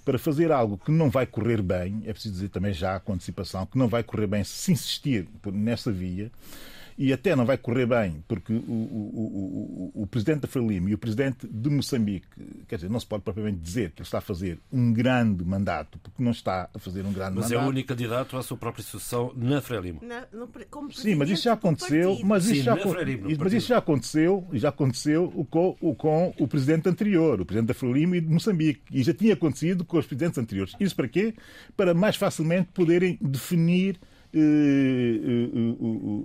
[0.04, 3.66] para fazer algo que não vai correr bem, é preciso dizer também já com antecipação,
[3.66, 6.30] que não vai correr bem se insistir nessa via,
[6.96, 10.94] e até não vai correr bem, porque o, o, o, o presidente da Frelimo e
[10.94, 12.26] o presidente de Moçambique,
[12.68, 15.98] quer dizer, não se pode propriamente dizer que ele está a fazer um grande mandato,
[15.98, 17.52] porque não está a fazer um grande mas mandato.
[17.52, 20.00] Mas é o único candidato à sua própria sucessão na Frelimo.
[20.02, 20.48] Na, no,
[20.92, 24.68] Sim, mas isso já aconteceu, mas isso, Sim, já, Frelimo, mas isso já aconteceu, já
[24.68, 29.14] aconteceu com, com o presidente anterior, o presidente da Frelimo e de Moçambique, e já
[29.14, 30.74] tinha acontecido com os presidentes anteriores.
[30.78, 31.34] Isso para quê?
[31.76, 33.98] Para mais facilmente poderem definir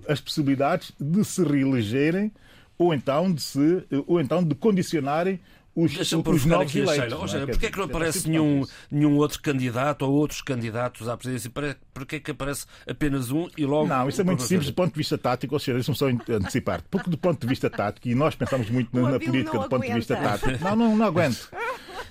[0.07, 2.31] as possibilidades de se reelegerem
[2.77, 5.39] ou então de, se, ou então de condicionarem
[5.83, 7.05] os, os novos aqui eleitos.
[7.05, 7.21] Sheila.
[7.21, 11.15] Ou seja, porquê é que não aparece nenhum, nenhum outro candidato ou outros candidatos à
[11.15, 11.51] presidência?
[11.93, 13.87] Porquê é que aparece apenas um e logo...
[13.87, 15.53] Não, isso é muito simples do ponto de vista tático.
[15.53, 16.83] Ou seja, deixa-me só antecipar.
[16.89, 19.85] Porque do ponto de vista tático, e nós pensamos muito na, na política do ponto
[19.85, 20.63] de vista tático...
[20.63, 21.49] Não, não, não aguento.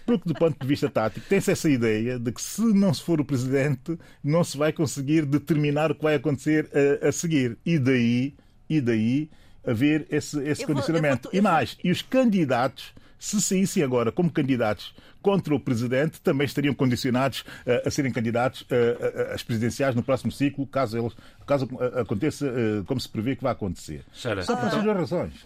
[0.04, 3.20] Porque, do ponto de vista tático, tem-se essa ideia de que se não se for
[3.20, 6.70] o presidente, não se vai conseguir determinar o que vai acontecer
[7.02, 7.58] a, a seguir.
[7.66, 8.34] E daí,
[8.70, 9.28] e daí
[9.66, 11.28] haver esse, esse condicionamento.
[11.28, 14.94] Vou, e mais, e os candidatos, se saíssem agora como candidatos
[15.26, 20.30] contra o presidente, também estariam condicionados uh, a serem candidatos uh, às presidenciais no próximo
[20.30, 21.12] ciclo, caso, eles,
[21.44, 21.68] caso
[22.00, 24.04] aconteça uh, como se prevê que vai acontecer.
[24.12, 24.42] Sheila.
[24.42, 25.44] Só por essas duas razões.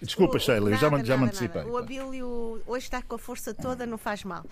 [0.00, 1.62] Desculpa, o, Sheila, nada, já, nada, já me antecipei.
[1.64, 4.44] O Abílio hoje está com a força toda, não faz mal.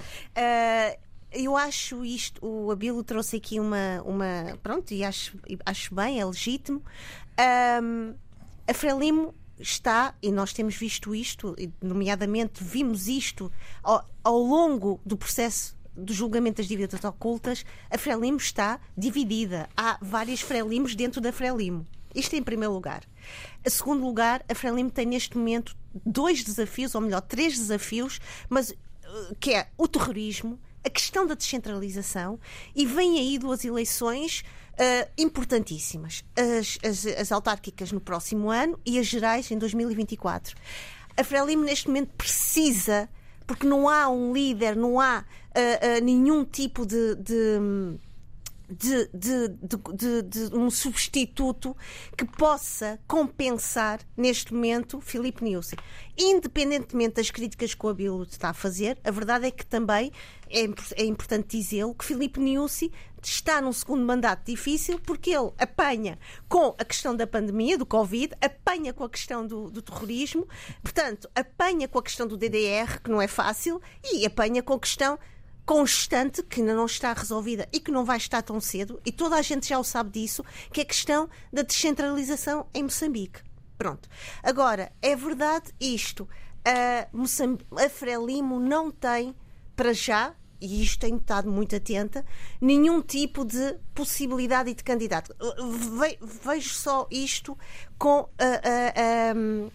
[1.32, 6.24] eu acho isto, o Abílio trouxe aqui uma, uma pronto, e acho, acho bem, é
[6.26, 6.82] legítimo.
[7.82, 8.14] Um,
[8.68, 13.50] a Frelimo está, e nós temos visto isto, nomeadamente vimos isto
[13.82, 19.68] ao, ao longo do processo do julgamento das dívidas ocultas, a Frelimo está dividida.
[19.76, 21.86] Há várias Frelimos dentro da Frelimo.
[22.14, 23.02] Isto em primeiro lugar.
[23.64, 28.70] Em segundo lugar, a Frelimo tem neste momento dois desafios, ou melhor, três desafios, mas
[28.70, 28.76] eh,
[29.40, 32.38] que é o terrorismo, a questão da descentralização
[32.74, 34.44] e vem aí duas eleições
[34.78, 36.24] uh, importantíssimas.
[36.36, 40.56] As, as, as autárquicas no próximo ano e as gerais em 2024.
[41.16, 43.08] A Frelimo neste momento precisa,
[43.46, 47.98] porque não há um líder, não há uh, uh, nenhum tipo de, de
[48.68, 49.48] de, de,
[49.94, 51.76] de, de, um substituto
[52.16, 55.76] que possa compensar neste momento Filipe Nilsson.
[56.18, 60.10] Independentemente das críticas que o Abilo está a fazer, a verdade é que também
[60.50, 62.88] é, é importante dizê-lo que Filipe Nilsson
[63.30, 68.34] está num segundo mandato difícil porque ele apanha com a questão da pandemia, do Covid,
[68.40, 70.46] apanha com a questão do, do terrorismo,
[70.82, 74.80] portanto, apanha com a questão do DDR, que não é fácil, e apanha com a
[74.80, 75.18] questão
[75.64, 79.36] constante que ainda não está resolvida e que não vai estar tão cedo, e toda
[79.36, 83.40] a gente já o sabe disso, que é a questão da descentralização em Moçambique.
[83.76, 84.08] Pronto.
[84.42, 86.28] Agora, é verdade isto.
[86.64, 89.34] A, Moçambique, a Frelimo não tem,
[89.74, 92.24] para já, e isto tenho estado muito atenta,
[92.60, 95.34] nenhum tipo de possibilidade de candidato.
[95.98, 97.56] Ve, vejo só isto
[97.98, 99.70] com uh, uh, um,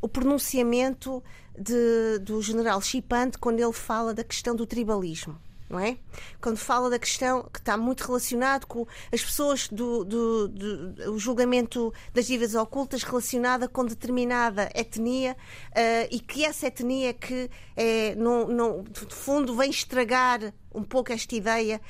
[0.00, 1.22] o pronunciamento
[1.58, 5.38] de, do general Chipante quando ele fala da questão do tribalismo.
[5.68, 5.98] Não é?
[6.40, 11.18] Quando fala da questão que está muito relacionado com as pessoas do, do, do o
[11.18, 15.36] julgamento das dívidas ocultas relacionada com determinada etnia
[15.70, 21.12] uh, e que essa etnia que é, não, não, de fundo vem estragar um pouco
[21.12, 21.80] esta ideia.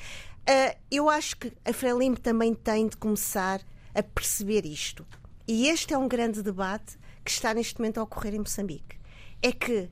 [0.47, 3.61] Uh, eu acho que a Frelimo também tem de começar
[3.93, 5.05] a perceber isto.
[5.47, 8.97] E este é um grande debate que está neste momento a ocorrer em Moçambique.
[9.41, 9.89] É que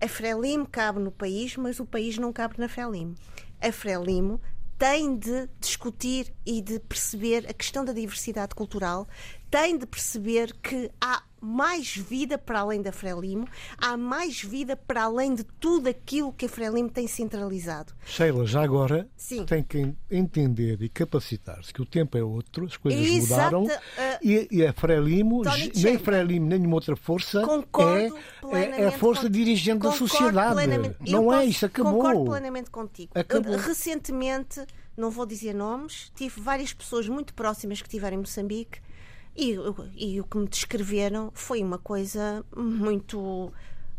[0.00, 3.14] a Frelimo cabe no país, mas o país não cabe na Frelimo.
[3.60, 4.40] A Frelimo
[4.78, 9.08] tem de discutir e de perceber a questão da diversidade cultural,
[9.50, 13.46] tem de perceber que há mais vida para além da Frelimo,
[13.78, 17.92] há mais vida para além de tudo aquilo que a Frelimo tem centralizado.
[18.04, 19.44] Sheila, já agora Sim.
[19.44, 24.18] tem que entender e capacitar-se que o tempo é outro, as coisas Exato, mudaram uh,
[24.22, 25.42] e, e, a Frelimo,
[25.74, 30.56] nem Frelimo, nem nenhuma outra força é, é, é, a força dirigente da sociedade.
[31.08, 31.94] Não é isso, acabou.
[31.94, 33.12] Concordo plenamente contigo.
[33.14, 33.56] Acabou.
[33.56, 34.64] Recentemente,
[34.96, 38.80] não vou dizer nomes, tive várias pessoas muito próximas que estiveram em Moçambique
[39.36, 39.56] e,
[39.96, 43.52] e o que me descreveram foi uma coisa muito,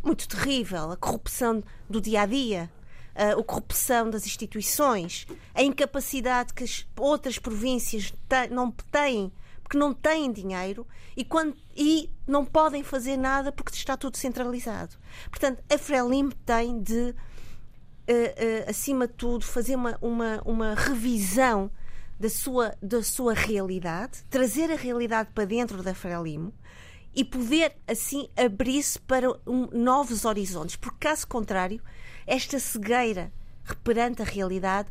[0.04, 0.92] muito terrível.
[0.92, 2.72] A corrupção do dia a dia,
[3.16, 8.14] a corrupção das instituições, a incapacidade que as outras províncias
[8.52, 9.32] não têm,
[9.64, 14.96] porque não têm dinheiro e, quando, e não podem fazer nada porque está tudo centralizado.
[15.30, 21.72] Portanto, a Frelimo tem de, uh, uh, acima de tudo, fazer uma, uma, uma revisão
[22.20, 26.53] da sua, da sua realidade, trazer a realidade para dentro da Frelimo
[27.15, 31.82] e poder assim abrir-se para um, novos horizontes, porque caso contrário,
[32.26, 33.32] esta cegueira
[33.84, 34.89] perante a realidade,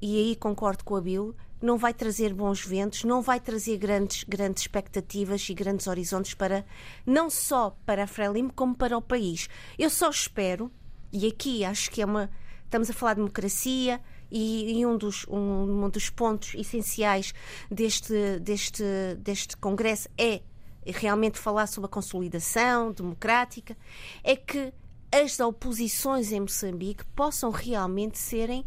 [0.00, 4.24] e aí concordo com a Bill, não vai trazer bons ventos, não vai trazer grandes,
[4.24, 6.64] grandes expectativas e grandes horizontes para
[7.06, 9.48] não só para a Frelimo como para o país.
[9.78, 10.70] Eu só espero,
[11.12, 12.28] e aqui acho que é uma
[12.64, 14.00] estamos a falar de democracia,
[14.32, 17.34] e, e um, dos, um, um, dos pontos essenciais
[17.70, 18.82] deste, deste,
[19.18, 20.40] deste Congresso é
[20.86, 23.76] realmente falar sobre a consolidação democrática,
[24.24, 24.72] é que
[25.12, 28.64] as oposições em Moçambique possam realmente serem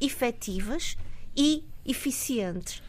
[0.00, 0.96] efetivas
[1.36, 2.82] e eficientes.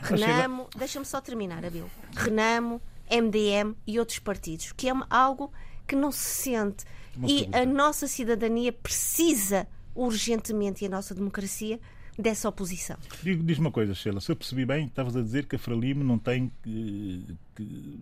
[0.00, 1.88] Renamo, deixa-me só terminar, Abil.
[2.16, 2.80] Renamo,
[3.10, 5.52] MDM e outros partidos, que é algo
[5.86, 6.86] que não se sente.
[7.22, 11.80] e a nossa cidadania precisa urgentemente e a nossa democracia
[12.18, 12.96] dessa oposição.
[13.22, 16.18] Diz uma coisa, Sheila, se eu percebi bem, estavas a dizer que a Frelimo não
[16.18, 17.24] tem que,
[17.54, 18.00] que,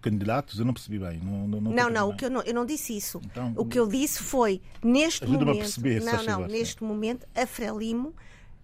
[0.00, 1.18] candidatos, eu não percebi bem.
[1.18, 3.20] Não, não, não, não, não o que eu, não eu não disse isso.
[3.24, 5.50] Então, o que eu disse foi, neste momento.
[5.50, 8.14] A perceber, não, não, neste momento, a Frelimo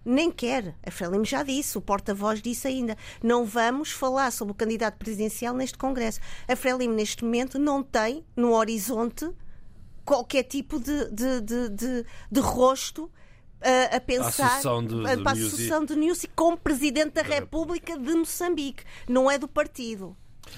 [0.05, 0.75] nem quer.
[0.85, 2.97] A Frelimo já disse, o porta-voz disse ainda.
[3.23, 6.19] Não vamos falar sobre o candidato presidencial neste Congresso.
[6.47, 9.29] A Frelimo, neste momento, não tem no horizonte
[10.05, 13.09] qualquer tipo de, de, de, de, de rosto
[13.61, 18.83] a, a pensar de, para a Associação de Newsy como Presidente da República de Moçambique.
[19.07, 20.15] Não é do partido.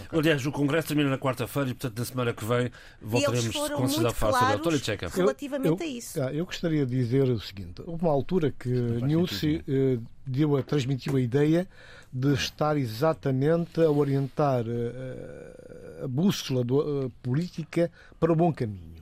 [0.08, 0.20] Okay.
[0.20, 4.12] Aliás, o Congresso termina na quarta-feira e, portanto, na semana que vem voltaremos com a
[4.12, 5.10] falar sobre a Tcheca.
[5.10, 6.20] Relativamente eu, a isso.
[6.20, 10.64] Eu, eu gostaria de dizer o seguinte: houve uma altura que Nilce eh, deu a,
[10.64, 11.68] transmitiu a ideia
[12.12, 18.95] de estar exatamente a orientar eh, a bússola do, a política para o bom caminho.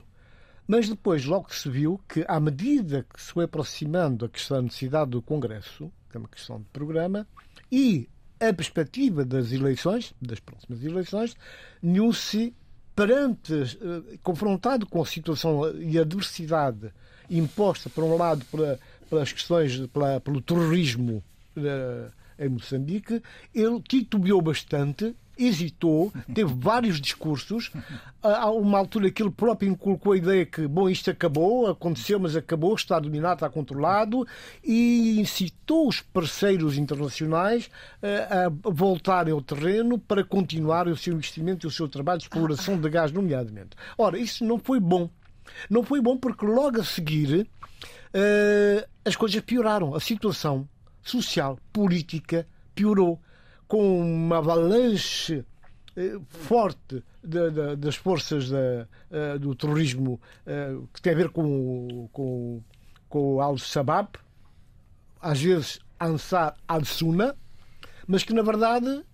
[0.66, 4.62] Mas depois logo se viu que, à medida que se foi aproximando a questão da
[4.62, 7.26] necessidade do Congresso, que é uma questão de programa,
[7.70, 8.08] e
[8.40, 11.36] a perspectiva das eleições, das próximas eleições,
[11.82, 12.54] Nussi,
[12.94, 16.92] perante, eh, confrontado com a situação e a adversidade
[17.28, 19.80] imposta, por um lado, pela, pelas questões,
[20.22, 21.24] pelo terrorismo
[21.56, 23.22] uh, em Moçambique,
[23.54, 27.70] ele titubeou bastante hesitou, teve vários discursos.
[28.22, 32.36] Há uma altura que ele próprio inculcou a ideia que, bom, isto acabou, aconteceu, mas
[32.36, 34.26] acabou, está dominado, está controlado,
[34.62, 37.70] e incitou os parceiros internacionais
[38.00, 42.24] eh, a voltarem ao terreno para continuar o seu investimento e o seu trabalho de
[42.24, 43.70] exploração de gás, nomeadamente.
[43.98, 45.10] Ora, isso não foi bom.
[45.68, 47.46] Não foi bom porque logo a seguir
[48.14, 49.94] uh, as coisas pioraram.
[49.94, 50.68] A situação
[51.02, 53.20] social, política, piorou
[53.74, 55.44] com uma avalanche
[55.96, 61.30] eh, forte de, de, das forças de, uh, do terrorismo uh, que tem a ver
[61.30, 62.62] com, com,
[63.08, 64.10] com Al-Shabaab,
[65.20, 67.34] às vezes Ansar al-Sunna,
[68.06, 69.04] mas que na verdade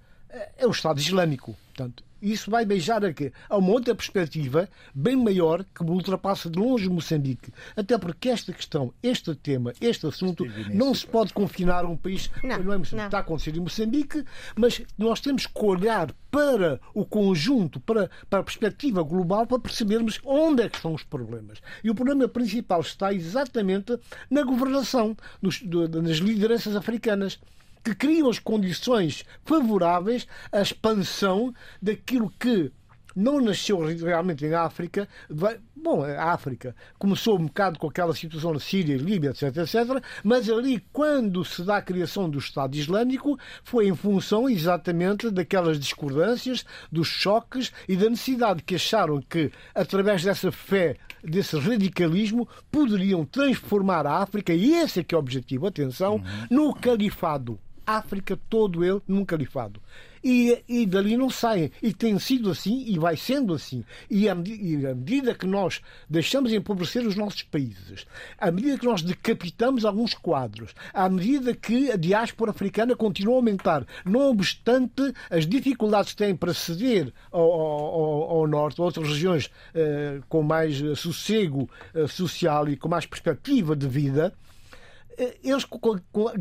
[0.59, 1.57] é o Estado Islâmico.
[1.69, 6.89] Portanto, isso vai beijar aqui a uma outra perspectiva bem maior que ultrapassa de longe
[6.89, 7.53] Moçambique.
[7.77, 12.31] Até porque esta questão, este tema, este assunto, não se pode confinar a um país.
[12.43, 13.05] Não, não é Moçambique, não.
[13.07, 14.25] está a acontecer em Moçambique,
[14.57, 20.21] mas nós temos que olhar para o conjunto, para, para a perspectiva global, para percebermos
[20.25, 21.59] onde é que estão os problemas.
[21.83, 23.99] E o problema principal está exatamente
[24.31, 27.39] na governação, nos, nas lideranças africanas
[27.83, 32.73] que criam as condições favoráveis à expansão daquilo que
[33.15, 35.09] não nasceu realmente em África.
[35.75, 40.49] Bom, a África começou um bocado com aquela situação na Síria, Líbia, etc, etc, mas
[40.49, 46.65] ali, quando se dá a criação do Estado Islâmico, foi em função exatamente daquelas discordâncias,
[46.91, 54.07] dos choques e da necessidade que acharam que, através dessa fé, desse radicalismo, poderiam transformar
[54.07, 57.59] a África, e esse é que é o objetivo, atenção, no califado.
[57.97, 59.81] África, todo ele, num califado.
[60.23, 61.71] E, e dali não saem.
[61.83, 63.85] E tem sido assim e vai sendo assim.
[64.11, 68.07] E à, e à medida que nós deixamos empobrecer os nossos países,
[68.39, 73.37] à medida que nós decapitamos alguns quadros, à medida que a diáspora africana continua a
[73.37, 79.09] aumentar, não obstante as dificuldades que têm para ceder ao, ao, ao norte, a outras
[79.09, 84.35] regiões eh, com mais sossego eh, social e com mais perspectiva de vida,
[85.43, 85.67] eles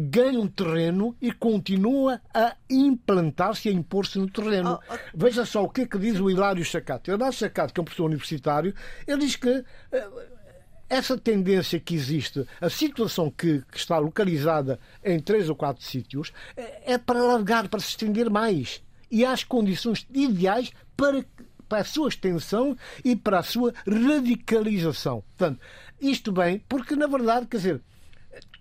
[0.10, 4.80] ganham terreno e continuam a implantar-se, a impor-se no terreno.
[4.90, 4.98] Oh, oh.
[5.14, 7.12] Veja só o que é que diz o Hilário Chacato.
[7.12, 8.74] O Hilário Chacato, que é um professor universitário,
[9.06, 10.08] ele diz que eh,
[10.90, 16.32] essa tendência que existe, a situação que, que, está localizada em três ou quatro sítios,
[16.56, 18.82] é, é para alargar, para se estender mais.
[19.12, 21.26] E há as condições ideais para,
[21.68, 25.24] para a sua extensão e para a sua radicalização.
[25.38, 25.60] Portanto,
[26.00, 27.82] isto bem, porque na verdade, quer dizer,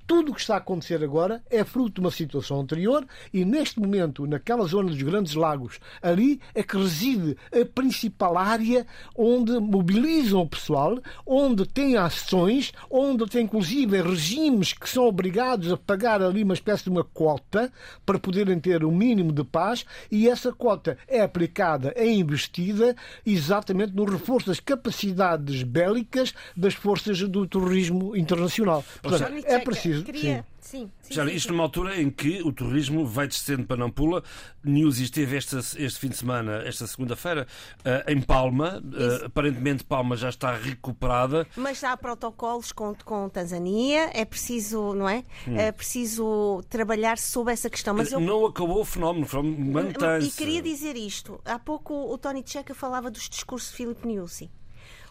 [0.09, 3.79] tudo o que está a acontecer agora é fruto de uma situação anterior e, neste
[3.79, 10.41] momento, naquela zona dos Grandes Lagos, ali é que reside a principal área onde mobilizam
[10.41, 16.43] o pessoal, onde tem ações, onde tem inclusive regimes que são obrigados a pagar ali
[16.43, 17.71] uma espécie de uma cota
[18.07, 22.97] para poderem ter o um mínimo de paz e essa cota é aplicada, é investida
[23.27, 28.83] exatamente no reforço das capacidades bélicas das forças do terrorismo internacional.
[29.03, 30.44] Portanto, é preciso Queria.
[30.61, 30.90] Sim.
[31.01, 31.53] sim, Já, sim, isto sim.
[31.53, 34.22] numa altura em que o turismo vai descendo para Nampula.
[34.62, 37.46] News esteve este, este fim de semana, esta segunda-feira,
[37.80, 38.82] uh, em Palma.
[38.84, 41.46] Uh, aparentemente Palma já está recuperada.
[41.57, 44.11] Mas há protocolos com, com Tanzânia.
[44.12, 45.24] É preciso, não é?
[45.46, 45.57] Hum.
[45.57, 47.94] É preciso trabalhar sobre essa questão.
[47.94, 48.20] Mas eu...
[48.20, 50.28] Não acabou o fenómeno, mantém-se.
[50.28, 51.40] E queria dizer isto.
[51.44, 54.51] Há pouco o Tony Checa falava dos discursos de Filipe Nussi.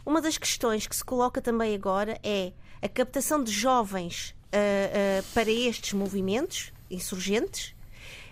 [0.05, 5.51] Uma das questões que se coloca também agora é a captação de jovens uh, para
[5.51, 7.75] estes movimentos insurgentes,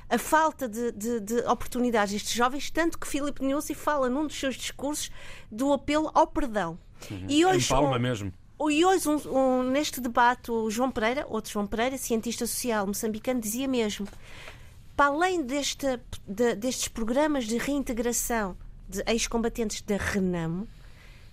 [0.09, 4.39] a falta de, de, de, oportunidades destes jovens, tanto que Filipe Nussi fala num dos
[4.39, 5.11] seus discursos
[5.51, 6.78] do apelo ao perdão.
[7.09, 7.26] Uhum.
[7.28, 8.34] E hoje, em Palma um, mesmo.
[8.70, 13.41] E hoje, um, um, neste debate, o João Pereira, outro João Pereira, cientista social moçambicano,
[13.41, 14.07] dizia mesmo:
[14.95, 18.55] para além deste, de, destes programas de reintegração
[18.88, 20.68] de ex-combatentes da Renamo,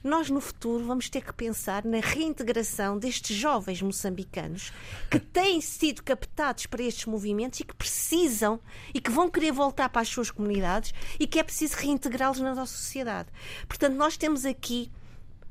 [0.03, 4.73] nós no futuro vamos ter que pensar na reintegração destes jovens moçambicanos
[5.11, 8.61] que têm sido captados para estes movimentos e que precisam
[8.93, 12.55] e que vão querer voltar para as suas comunidades e que é preciso reintegrá-los na
[12.55, 13.29] nossa sociedade.
[13.69, 14.91] Portanto, nós temos aqui,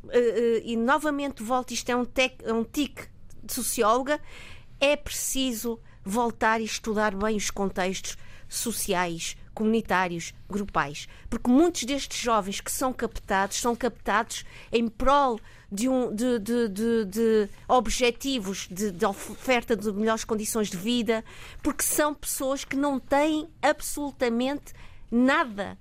[0.03, 3.03] uh, uh, e novamente volto, isto é um, tec, é um tique
[3.43, 4.19] de socióloga,
[4.79, 8.17] é preciso voltar e estudar bem os contextos
[8.49, 11.07] sociais, comunitários, grupais.
[11.29, 15.39] Porque muitos destes jovens que são captados são captados em prol
[15.71, 21.23] de, um, de, de, de, de objetivos de, de, oferta de melhores condições de vida,
[21.63, 24.73] porque são pessoas que não têm absolutamente
[25.09, 25.77] nada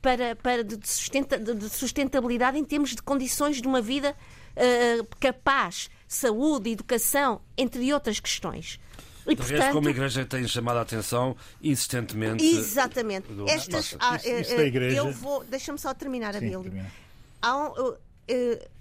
[0.00, 4.16] para, para de, sustenta, de sustentabilidade em termos de condições de uma vida
[4.56, 8.78] uh, capaz, saúde, educação, entre outras questões.
[9.26, 12.44] E, portanto, como a Igreja tem chamado a atenção insistentemente.
[12.44, 13.32] Exatamente.
[13.32, 13.48] Do...
[13.48, 14.96] Estas, ah, isso, isso da igreja...
[14.96, 15.44] Eu vou.
[15.44, 16.72] Deixa-me só terminar, Abílio.
[17.44, 17.98] Um, uh, uh,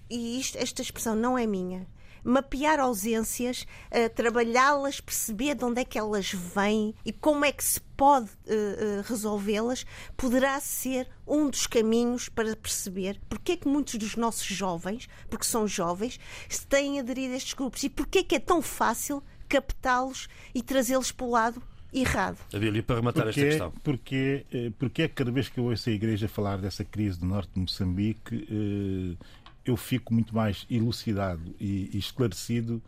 [0.10, 1.88] e isto, esta expressão não é minha.
[2.24, 7.64] Mapear ausências, uh, trabalhá-las, perceber de onde é que elas vêm e como é que
[7.64, 9.86] se pode uh, resolvê-las,
[10.16, 15.46] poderá ser um dos caminhos para perceber porque é que muitos dos nossos jovens, porque
[15.46, 19.24] são jovens, se têm aderido a estes grupos e porque é que é tão fácil
[19.52, 21.62] captá-los e trazê-los para o lado
[21.94, 22.38] errado.
[22.54, 23.74] Adílio, para rematar porque, esta questão.
[23.84, 27.20] Porque, eh, porque é que cada vez que eu ouço a Igreja falar dessa crise
[27.20, 29.26] do norte de Moçambique, eh,
[29.66, 32.82] eu fico muito mais elucidado e esclarecido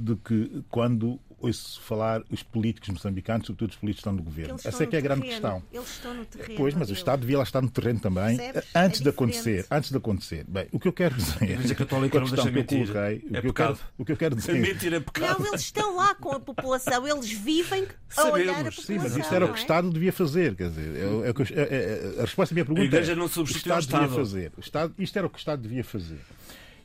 [0.00, 4.56] do que quando ouço falar os políticos moçambicanos, sobretudo os políticos que estão no governo.
[4.62, 5.62] Essa é que é a grande questão.
[5.72, 6.54] Eles estão no terreno.
[6.56, 8.70] Pois, mas o Estado devia lá estar no terreno também, Percebes?
[8.74, 9.66] antes é de acontecer.
[9.70, 10.44] Antes de acontecer.
[10.46, 11.42] Bem, o que eu quero dizer.
[11.42, 12.86] A Igreja Católica não deixa mentir.
[12.86, 14.54] Coloquei, é o, que eu quero, o que eu quero dizer.
[14.54, 15.40] Mentir é pecado.
[15.40, 18.84] Não, eles estão lá com a população, eles vivem a Sabemos, olhar a população.
[18.84, 20.54] Sim, mas isto era o que o Estado devia fazer.
[20.54, 24.02] Quer dizer, é, é, a resposta à minha pergunta a Igreja não substitui o Estado.
[24.02, 24.52] Devia fazer.
[24.56, 26.20] O Estado, isto era o que o Estado devia fazer.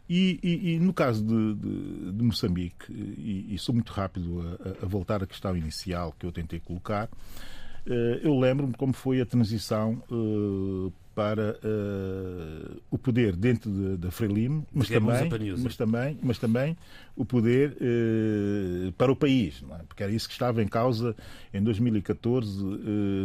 [0.08, 4.86] E, e, e no caso de, de, de Moçambique, e, e, sou muito rápido a,
[4.86, 7.10] a, voltar à questão inicial que eu tentei colocar,
[7.88, 14.16] eh, eu lembro-me como foi a transição eh, para uh, o poder dentro da de,
[14.16, 16.78] Frelimo, mas também, mas, também, mas também
[17.16, 19.84] o poder uh, para o país, é?
[19.84, 21.14] porque era isso que estava em causa
[21.54, 22.78] em 2014, uh,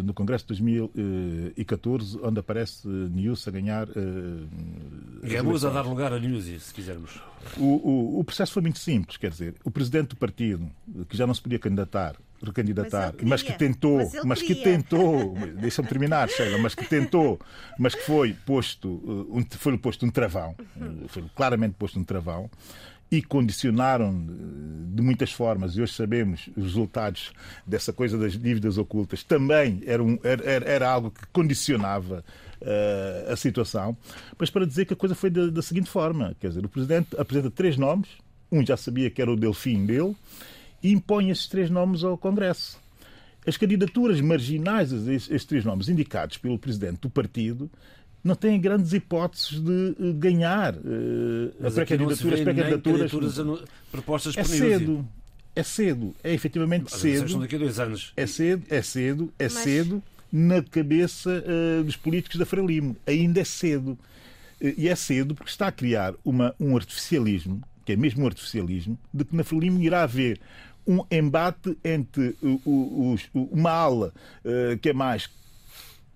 [0.03, 3.87] no Congresso de 2014, onde aparece News a ganhar.
[5.23, 7.21] Vamos a dar lugar a News, se quisermos.
[7.57, 10.69] O, o, o processo foi muito simples, quer dizer, o presidente do partido,
[11.09, 15.35] que já não se podia candidatar, recandidatar, mas, mas, que tentou, mas, mas que tentou,
[15.61, 17.39] deixa-me terminar, Sheila, mas que tentou,
[17.79, 18.89] mas que foi posto,
[19.31, 22.51] um, foi posto um travão, uh, foi claramente posto um travão,
[23.11, 27.33] e condicionaram uh, de muitas formas, e hoje sabemos os resultados
[27.67, 32.25] dessa coisa das dívidas ocultas, também era, um, era, era algo que condicionava
[32.63, 33.97] uh, a situação,
[34.39, 37.09] mas para dizer que a coisa foi da, da seguinte forma, quer dizer, o Presidente
[37.19, 38.09] apresenta três nomes,
[38.51, 40.17] um já sabia que era o Delfim dele,
[40.83, 42.79] e impõe esses três nomes ao Congresso.
[43.47, 47.71] As candidaturas marginais, esses três nomes indicados pelo presidente do partido,
[48.23, 53.13] não têm grandes hipóteses de eh, ganhar uh, a pré-candidatura, pré-candidaturas
[53.91, 55.09] propostas é cedo.
[55.57, 57.41] É cedo, é efetivamente Mas cedo.
[57.41, 58.13] Daqui a dois anos.
[58.17, 59.53] É cedo, é cedo, é Mas...
[59.55, 60.03] cedo
[60.33, 62.97] na cabeça uh, dos políticos da Frelimo.
[63.07, 63.99] Ainda é cedo.
[64.61, 68.27] Uh, e é cedo porque está a criar uma, um artificialismo, que é mesmo um
[68.27, 70.39] artificialismo, de que na Frelimo irá haver
[70.87, 72.37] um embate entre
[73.35, 74.13] uma ala
[74.45, 75.29] uh, que é mais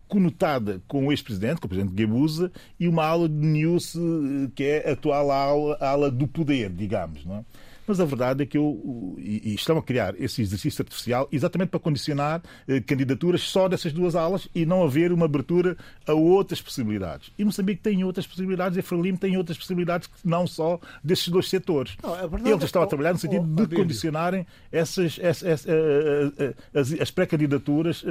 [0.09, 4.65] conotada com o ex-presidente, com o presidente Guebuza, e uma ala de News uh, que
[4.65, 7.25] é a atual ala, ala do poder, digamos.
[7.25, 7.45] Não é?
[7.87, 11.68] Mas a verdade é que eu, e, e estão a criar esse exercício artificial exatamente
[11.68, 15.76] para condicionar eh, candidaturas só dessas duas alas e não haver uma abertura
[16.07, 17.30] a outras possibilidades.
[17.39, 21.97] E Moçambique tem outras possibilidades, e Frelimo tem outras possibilidades não só desses dois setores.
[22.03, 26.55] Não, Eles estão a trabalhar no sentido oh, de condicionarem essas, essas, essas eh, eh,
[26.78, 28.05] as, as pré-candidaturas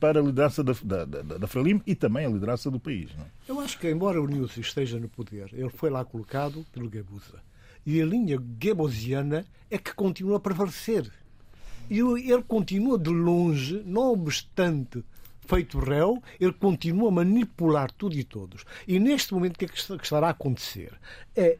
[0.00, 3.10] para a liderança da, da, da, da Frelimo e também a liderança do país.
[3.16, 3.24] Não?
[3.24, 3.28] É?
[3.48, 7.40] Eu acho que, embora o Nilson esteja no poder, ele foi lá colocado pelo Gabuza
[7.84, 11.10] e a linha Goebbelsiana é que continua a prevalecer.
[11.90, 15.04] E ele continua de longe, não obstante
[15.40, 18.64] feito réu, ele continua a manipular tudo e todos.
[18.86, 20.92] E neste momento, o que é que estará a acontecer?
[21.34, 21.58] É,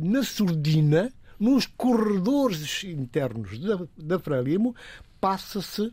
[0.00, 4.74] na surdina, nos corredores internos da, da Frelimo,
[5.20, 5.92] passa-se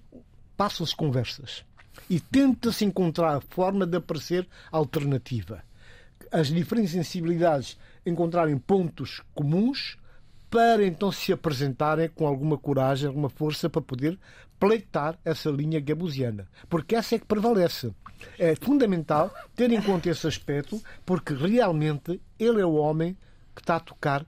[0.57, 1.65] passam-se conversas
[2.09, 5.63] e tenta-se encontrar a forma de aparecer alternativa.
[6.31, 9.97] As diferentes sensibilidades encontrarem pontos comuns
[10.49, 14.17] para então se apresentarem com alguma coragem, alguma força para poder
[14.59, 16.47] pleitar essa linha gabusiana.
[16.69, 17.93] Porque essa é que prevalece.
[18.39, 23.17] É fundamental ter em conta esse aspecto, porque realmente ele é o homem
[23.53, 24.25] que está a tocar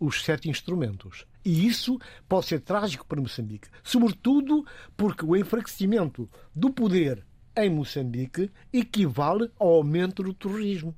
[0.00, 1.26] os sete instrumentos.
[1.44, 1.98] E isso
[2.28, 3.68] pode ser trágico para Moçambique.
[3.82, 4.64] Sobretudo
[4.96, 7.24] porque o enfraquecimento do poder
[7.56, 10.94] em Moçambique equivale ao aumento do terrorismo.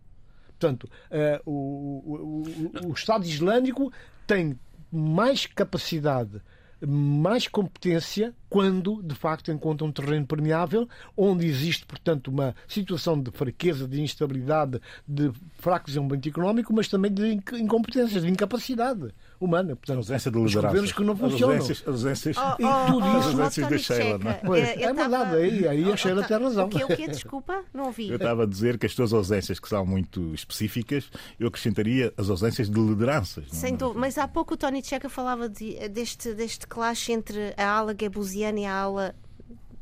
[0.59, 2.43] Portanto, uh, o,
[2.85, 3.93] o, o, Estado Islâmico
[4.27, 4.59] tem
[4.91, 6.43] mais capacidade,
[6.85, 13.31] mais competência quando, de facto, encontra um terreno permeável, onde existe, portanto, uma situação de
[13.31, 19.76] fraqueza, de instabilidade, de fraco desenvolvimento económico, mas também de incompetência, de incapacidade humana.
[19.76, 20.66] Portanto, a ausência de liderança.
[20.66, 21.55] governos que não funcionam.
[21.55, 23.16] As ausências, as ausências, oh, oh, e tudo isso.
[23.18, 24.34] As ausências da Sheila, não é?
[24.34, 26.66] Pois, é, é verdade, aí, aí a Sheila tem razão.
[26.66, 27.64] O que, o que, desculpa?
[27.72, 28.09] Não ouvi.
[28.09, 32.28] Eu estava a dizer que as tuas ausências, que são muito específicas, eu acrescentaria as
[32.30, 33.47] ausências de lideranças.
[33.49, 33.59] Não?
[33.59, 33.61] É?
[33.61, 34.01] Sem dúvida.
[34.01, 38.61] Mas há pouco o Tony Checa falava de, deste, deste clash entre a ala gabusiana
[38.61, 39.14] e a ala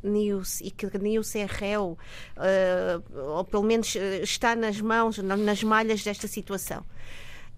[0.03, 1.99] News e que News é réu,
[2.37, 6.85] uh, ou pelo menos eh, está nas mãos, nas malhas desta situação.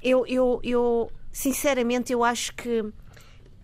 [0.02, 2.84] Eu, eu, eu sinceramente, eu acho que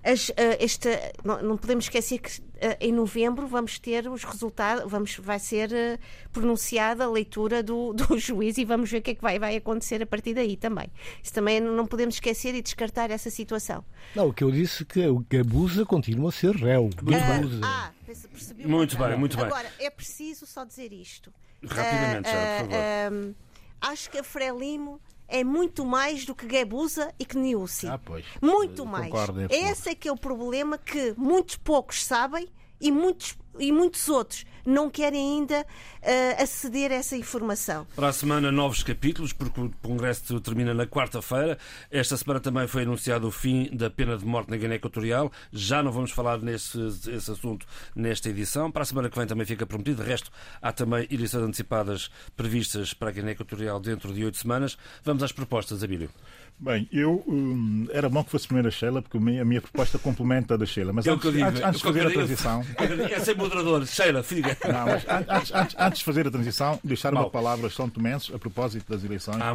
[0.04, 0.90] as, uh, esta,
[1.24, 5.70] não, não, podemos esquecer que uh, em novembro vamos ter os resultados, vamos, vai ser
[5.72, 5.98] uh,
[6.30, 9.56] pronunciada a leitura do, do juiz e vamos ver o que é que vai, vai
[9.56, 10.86] acontecer a partir daí também.
[11.20, 13.84] Isso também não podemos esquecer e descartar essa situação.
[14.14, 16.90] Não, o que eu disse é que o Gabusa continua a ser réu.
[16.94, 17.60] Gabusa.
[17.64, 19.46] ah, percebi muito bem, muito bem.
[19.46, 21.32] Agora, é preciso só dizer isto.
[21.66, 23.34] Rapidamente, já, por favor.
[23.80, 27.86] acho que a Frelimo é muito mais do que Gebusa e que Niusi.
[27.86, 28.24] Ah, pois.
[28.40, 29.10] Muito mais.
[29.10, 32.48] Concordo, é Esse é que é o problema que muitos poucos sabem
[32.80, 37.86] e muitos, e muitos outros não querem ainda uh, aceder a essa informação.
[37.94, 41.58] Para a semana, novos capítulos, porque o Congresso termina na quarta-feira.
[41.90, 45.30] Esta semana também foi anunciado o fim da pena de morte na Guiné Equatorial.
[45.52, 46.78] Já não vamos falar nesse
[47.10, 48.70] esse assunto nesta edição.
[48.70, 50.02] Para a semana que vem também fica prometido.
[50.02, 50.30] De resto,
[50.60, 54.78] há também eleições antecipadas previstas para a Guiné Equatorial dentro de oito semanas.
[55.04, 56.10] Vamos às propostas, Abílio.
[56.58, 60.54] Bem, eu um, era bom que fosse primeiro a Sheila, porque a minha, proposta complementa
[60.54, 60.92] a da Sheila.
[60.92, 62.64] Mas eu antes, antes, antes de fazer a transição.
[63.14, 64.56] É ser moderador, Sheila, fica.
[64.72, 67.24] Não, mas antes, antes, antes, de fazer a transição, deixar Mal.
[67.24, 69.54] uma palavra aos São Tomenses a propósito das eleições ah,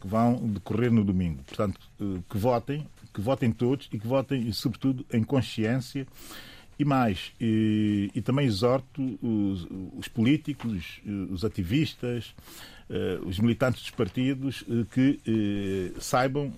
[0.00, 1.42] que vão decorrer no domingo.
[1.44, 6.06] Portanto, eh, que votem, que votem todos e que votem, sobretudo, em consciência.
[6.82, 12.34] E mais, e, e também exorto os, os políticos, os ativistas,
[12.90, 16.52] eh, os militantes dos partidos eh, que eh, saibam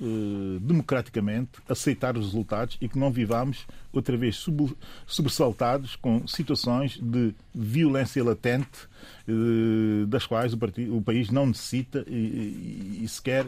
[0.62, 4.42] democraticamente aceitar os resultados e que não vivamos outra vez
[5.06, 8.88] sobressaltados com situações de violência latente
[10.08, 13.46] das quais o, partido, o país não necessita e, e sequer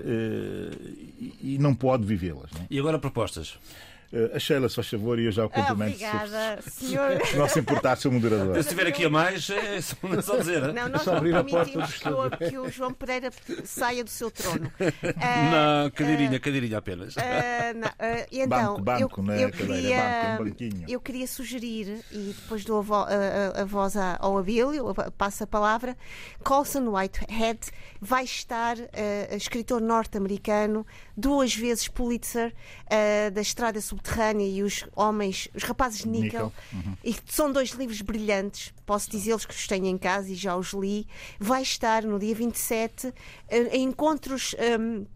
[1.42, 2.50] e não pode vivê-las.
[2.60, 2.66] É?
[2.70, 3.58] E agora propostas?
[4.16, 5.94] Uh, a Sheila, se faz favor, e eu já o cumprimento.
[5.94, 7.20] Obrigada, se, senhor.
[7.26, 8.54] Se não se importar, seu moderador.
[8.54, 9.80] Se estiver aqui a mais, é
[10.22, 10.72] só dizer.
[10.72, 13.30] Não, nós não permitimos que o, que o, João Pereira
[13.64, 14.72] saia do seu trono.
[14.80, 14.90] Uh,
[15.82, 17.14] não, cadeirinha, uh, cadeirinha apenas.
[17.14, 17.20] Uh,
[17.74, 17.90] não,
[18.32, 19.44] então, banco, banco, eu, né?
[19.44, 23.96] eu, queria, banco, um eu queria sugerir, e depois dou a, vo, a, a voz
[23.96, 25.94] ao Abílio, passo a palavra,
[26.42, 27.60] Colson Whitehead
[28.00, 28.76] vai estar,
[29.30, 30.86] escritor norte-americano,
[31.16, 32.54] duas vezes Pulitzer,
[33.32, 36.96] da Estrada Subterrânea e os homens, os rapazes de níquel, uhum.
[37.02, 40.72] e são dois livros brilhantes, posso dizê-los que os tenho em casa e já os
[40.72, 41.06] li.
[41.38, 43.12] Vai estar no dia 27
[43.48, 44.54] eh, em encontros.
[44.78, 45.06] Um,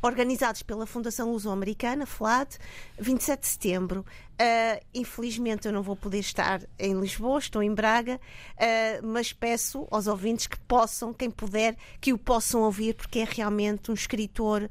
[0.00, 2.56] organizados pela Fundação Luso-Americana, FLAD,
[2.98, 4.04] 27 de setembro.
[4.32, 8.20] Uh, infelizmente eu não vou poder estar em Lisboa, estou em Braga,
[8.56, 13.24] uh, mas peço aos ouvintes que possam, quem puder, que o possam ouvir, porque é
[13.24, 14.68] realmente um escritor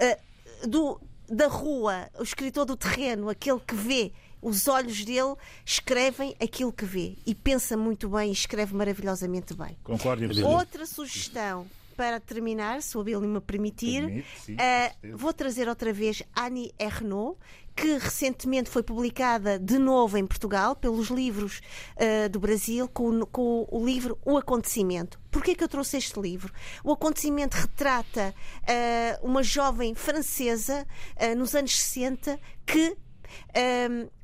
[0.00, 5.34] uh, do, da rua, o escritor do terreno, aquele que vê, os olhos dele
[5.64, 9.76] escrevem aquilo que vê e pensa muito bem e escreve maravilhosamente bem.
[9.84, 10.24] Concordo.
[10.46, 11.66] Outra sugestão
[12.00, 16.72] para terminar, se o Abel me permitir, Permite, sim, uh, vou trazer outra vez Annie
[16.78, 17.36] Ernaux,
[17.74, 21.60] que recentemente foi publicada de novo em Portugal pelos livros
[21.96, 25.18] uh, do Brasil com, com, o livro O Acontecimento.
[25.30, 26.52] Porquê que eu trouxe este livro?
[26.84, 32.96] O acontecimento retrata uh, uma jovem francesa uh, nos anos 60 que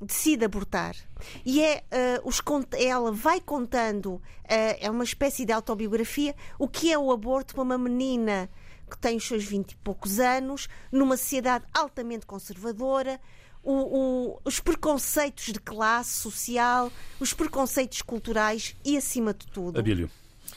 [0.01, 0.97] decide abortar.
[1.45, 1.85] E é,
[2.23, 2.43] uh, os,
[2.77, 7.63] ela vai contando, uh, é uma espécie de autobiografia, o que é o aborto para
[7.63, 8.51] uma menina
[8.91, 13.21] que tem os seus vinte e poucos anos, numa sociedade altamente conservadora,
[13.67, 19.79] o, o, os preconceitos de classe social, os preconceitos culturais e, acima de tudo.
[19.79, 20.09] Abílio.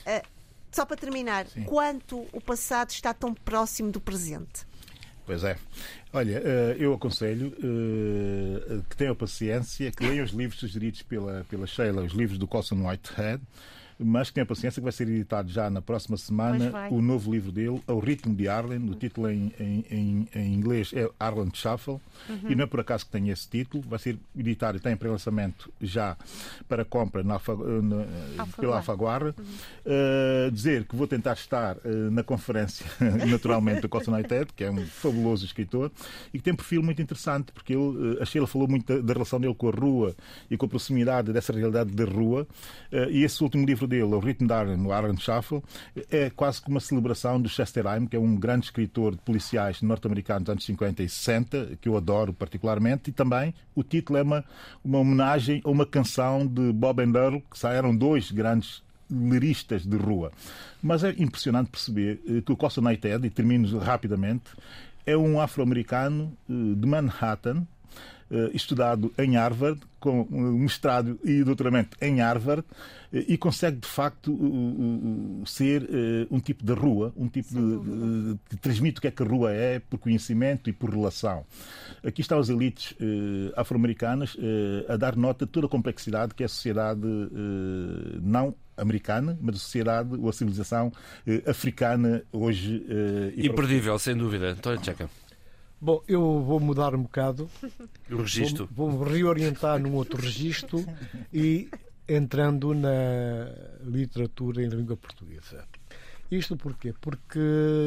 [0.06, 0.26] Uh,
[0.70, 1.64] só para terminar, Sim.
[1.64, 4.64] quanto o passado está tão próximo do presente?
[5.26, 5.58] Pois é.
[6.12, 11.66] Olha, eh, eu aconselho eh, que tenham paciência, que leiam os livros sugeridos pela, pela
[11.66, 13.42] Sheila, os livros do Colson Whitehead
[14.02, 17.52] mas que tenha paciência que vai ser editado já na próxima semana o novo livro
[17.52, 18.90] dele, Ao Ritmo de Arlen.
[18.90, 22.50] O título em, em, em inglês é Arlen Shuffle uhum.
[22.50, 23.84] e não é por acaso que tem esse título.
[23.86, 26.16] Vai ser editado e tem pré-lançamento já
[26.68, 29.34] para compra na, na, pela Alfaguara.
[29.38, 29.44] Uhum.
[29.84, 32.86] Uh, dizer que vou tentar estar uh, na conferência,
[33.28, 35.90] naturalmente, do Costa United, que é um fabuloso escritor
[36.32, 37.82] e que tem um perfil muito interessante, porque ele,
[38.16, 40.14] uh, a Sheila falou muito da, da, relação dele com a rua
[40.50, 42.46] e com a proximidade dessa realidade da rua.
[43.10, 45.62] e esse último livro dele, O Ritmo de Arlen, no Arlen Shuffle,
[46.10, 49.82] é quase que uma celebração do Chester Heim, que é um grande escritor de policiais
[49.82, 54.22] norte-americanos dos anos 50 e 60, que eu adoro particularmente, e também o título é
[54.22, 54.44] uma,
[54.84, 59.96] uma homenagem a uma canção de Bob and Earl, que eram dois grandes liristas de
[59.96, 60.30] rua.
[60.82, 64.44] Mas é impressionante perceber eh, que o Costa United, e termino rapidamente,
[65.04, 67.66] é um afro-americano eh, de Manhattan,
[68.52, 72.64] estudado em Harvard, com mestrado e doutoramento em Harvard,
[73.12, 74.36] eh, e consegue de facto
[75.46, 79.10] ser eh, um tipo de rua, um tipo de, de, que transmite o que é
[79.10, 81.44] que a rua é por conhecimento e por relação.
[82.04, 82.94] Aqui estão as elites
[83.56, 84.36] afro-americanas
[84.88, 87.02] a dar nota de toda a complexidade que é a sociedade
[88.22, 90.90] não americana, mas a sociedade ou a civilização
[91.46, 92.82] africana hoje.
[93.36, 94.52] Imperdível, sem dúvida.
[94.52, 95.10] António Checa.
[95.80, 97.48] Bom, eu vou mudar um bocado.
[98.10, 98.68] O registro.
[98.70, 100.84] Vou, vou reorientar num outro registro
[101.32, 101.68] e
[102.08, 103.48] entrando na
[103.84, 105.64] literatura em língua portuguesa.
[106.30, 106.92] Isto porquê?
[107.00, 107.40] Porque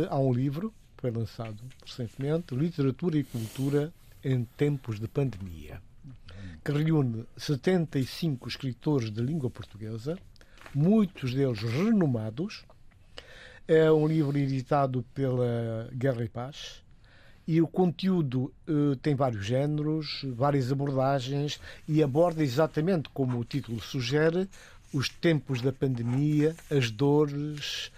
[0.09, 0.73] há um livro
[1.03, 5.81] foi lançado recentemente, Literatura e Cultura em Tempos de Pandemia,
[6.63, 10.17] que reúne 75 escritores de língua portuguesa,
[10.73, 12.63] muitos deles renomados.
[13.67, 16.81] É um livro editado pela Guerra e Paz,
[17.47, 23.81] e o conteúdo uh, tem vários géneros, várias abordagens e aborda exatamente como o título
[23.81, 24.47] sugere
[24.93, 27.91] os tempos da pandemia, as dores,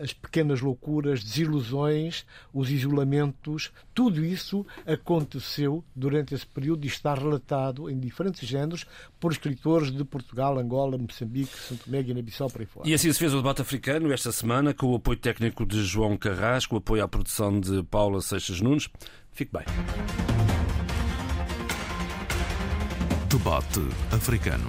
[0.00, 7.88] as pequenas loucuras, desilusões, os isolamentos, tudo isso aconteceu durante esse período e está relatado
[7.88, 8.84] em diferentes géneros
[9.18, 12.88] por escritores de Portugal, Angola, Moçambique, Santo Tomé, Guiné-Bissau, por aí fora.
[12.88, 16.16] E assim se fez o debate africano esta semana com o apoio técnico de João
[16.16, 18.88] Carrasco, o apoio à produção de Paula Seixas Nunes.
[19.32, 19.64] Fique bem.
[23.28, 23.80] Debate
[24.12, 24.68] africano.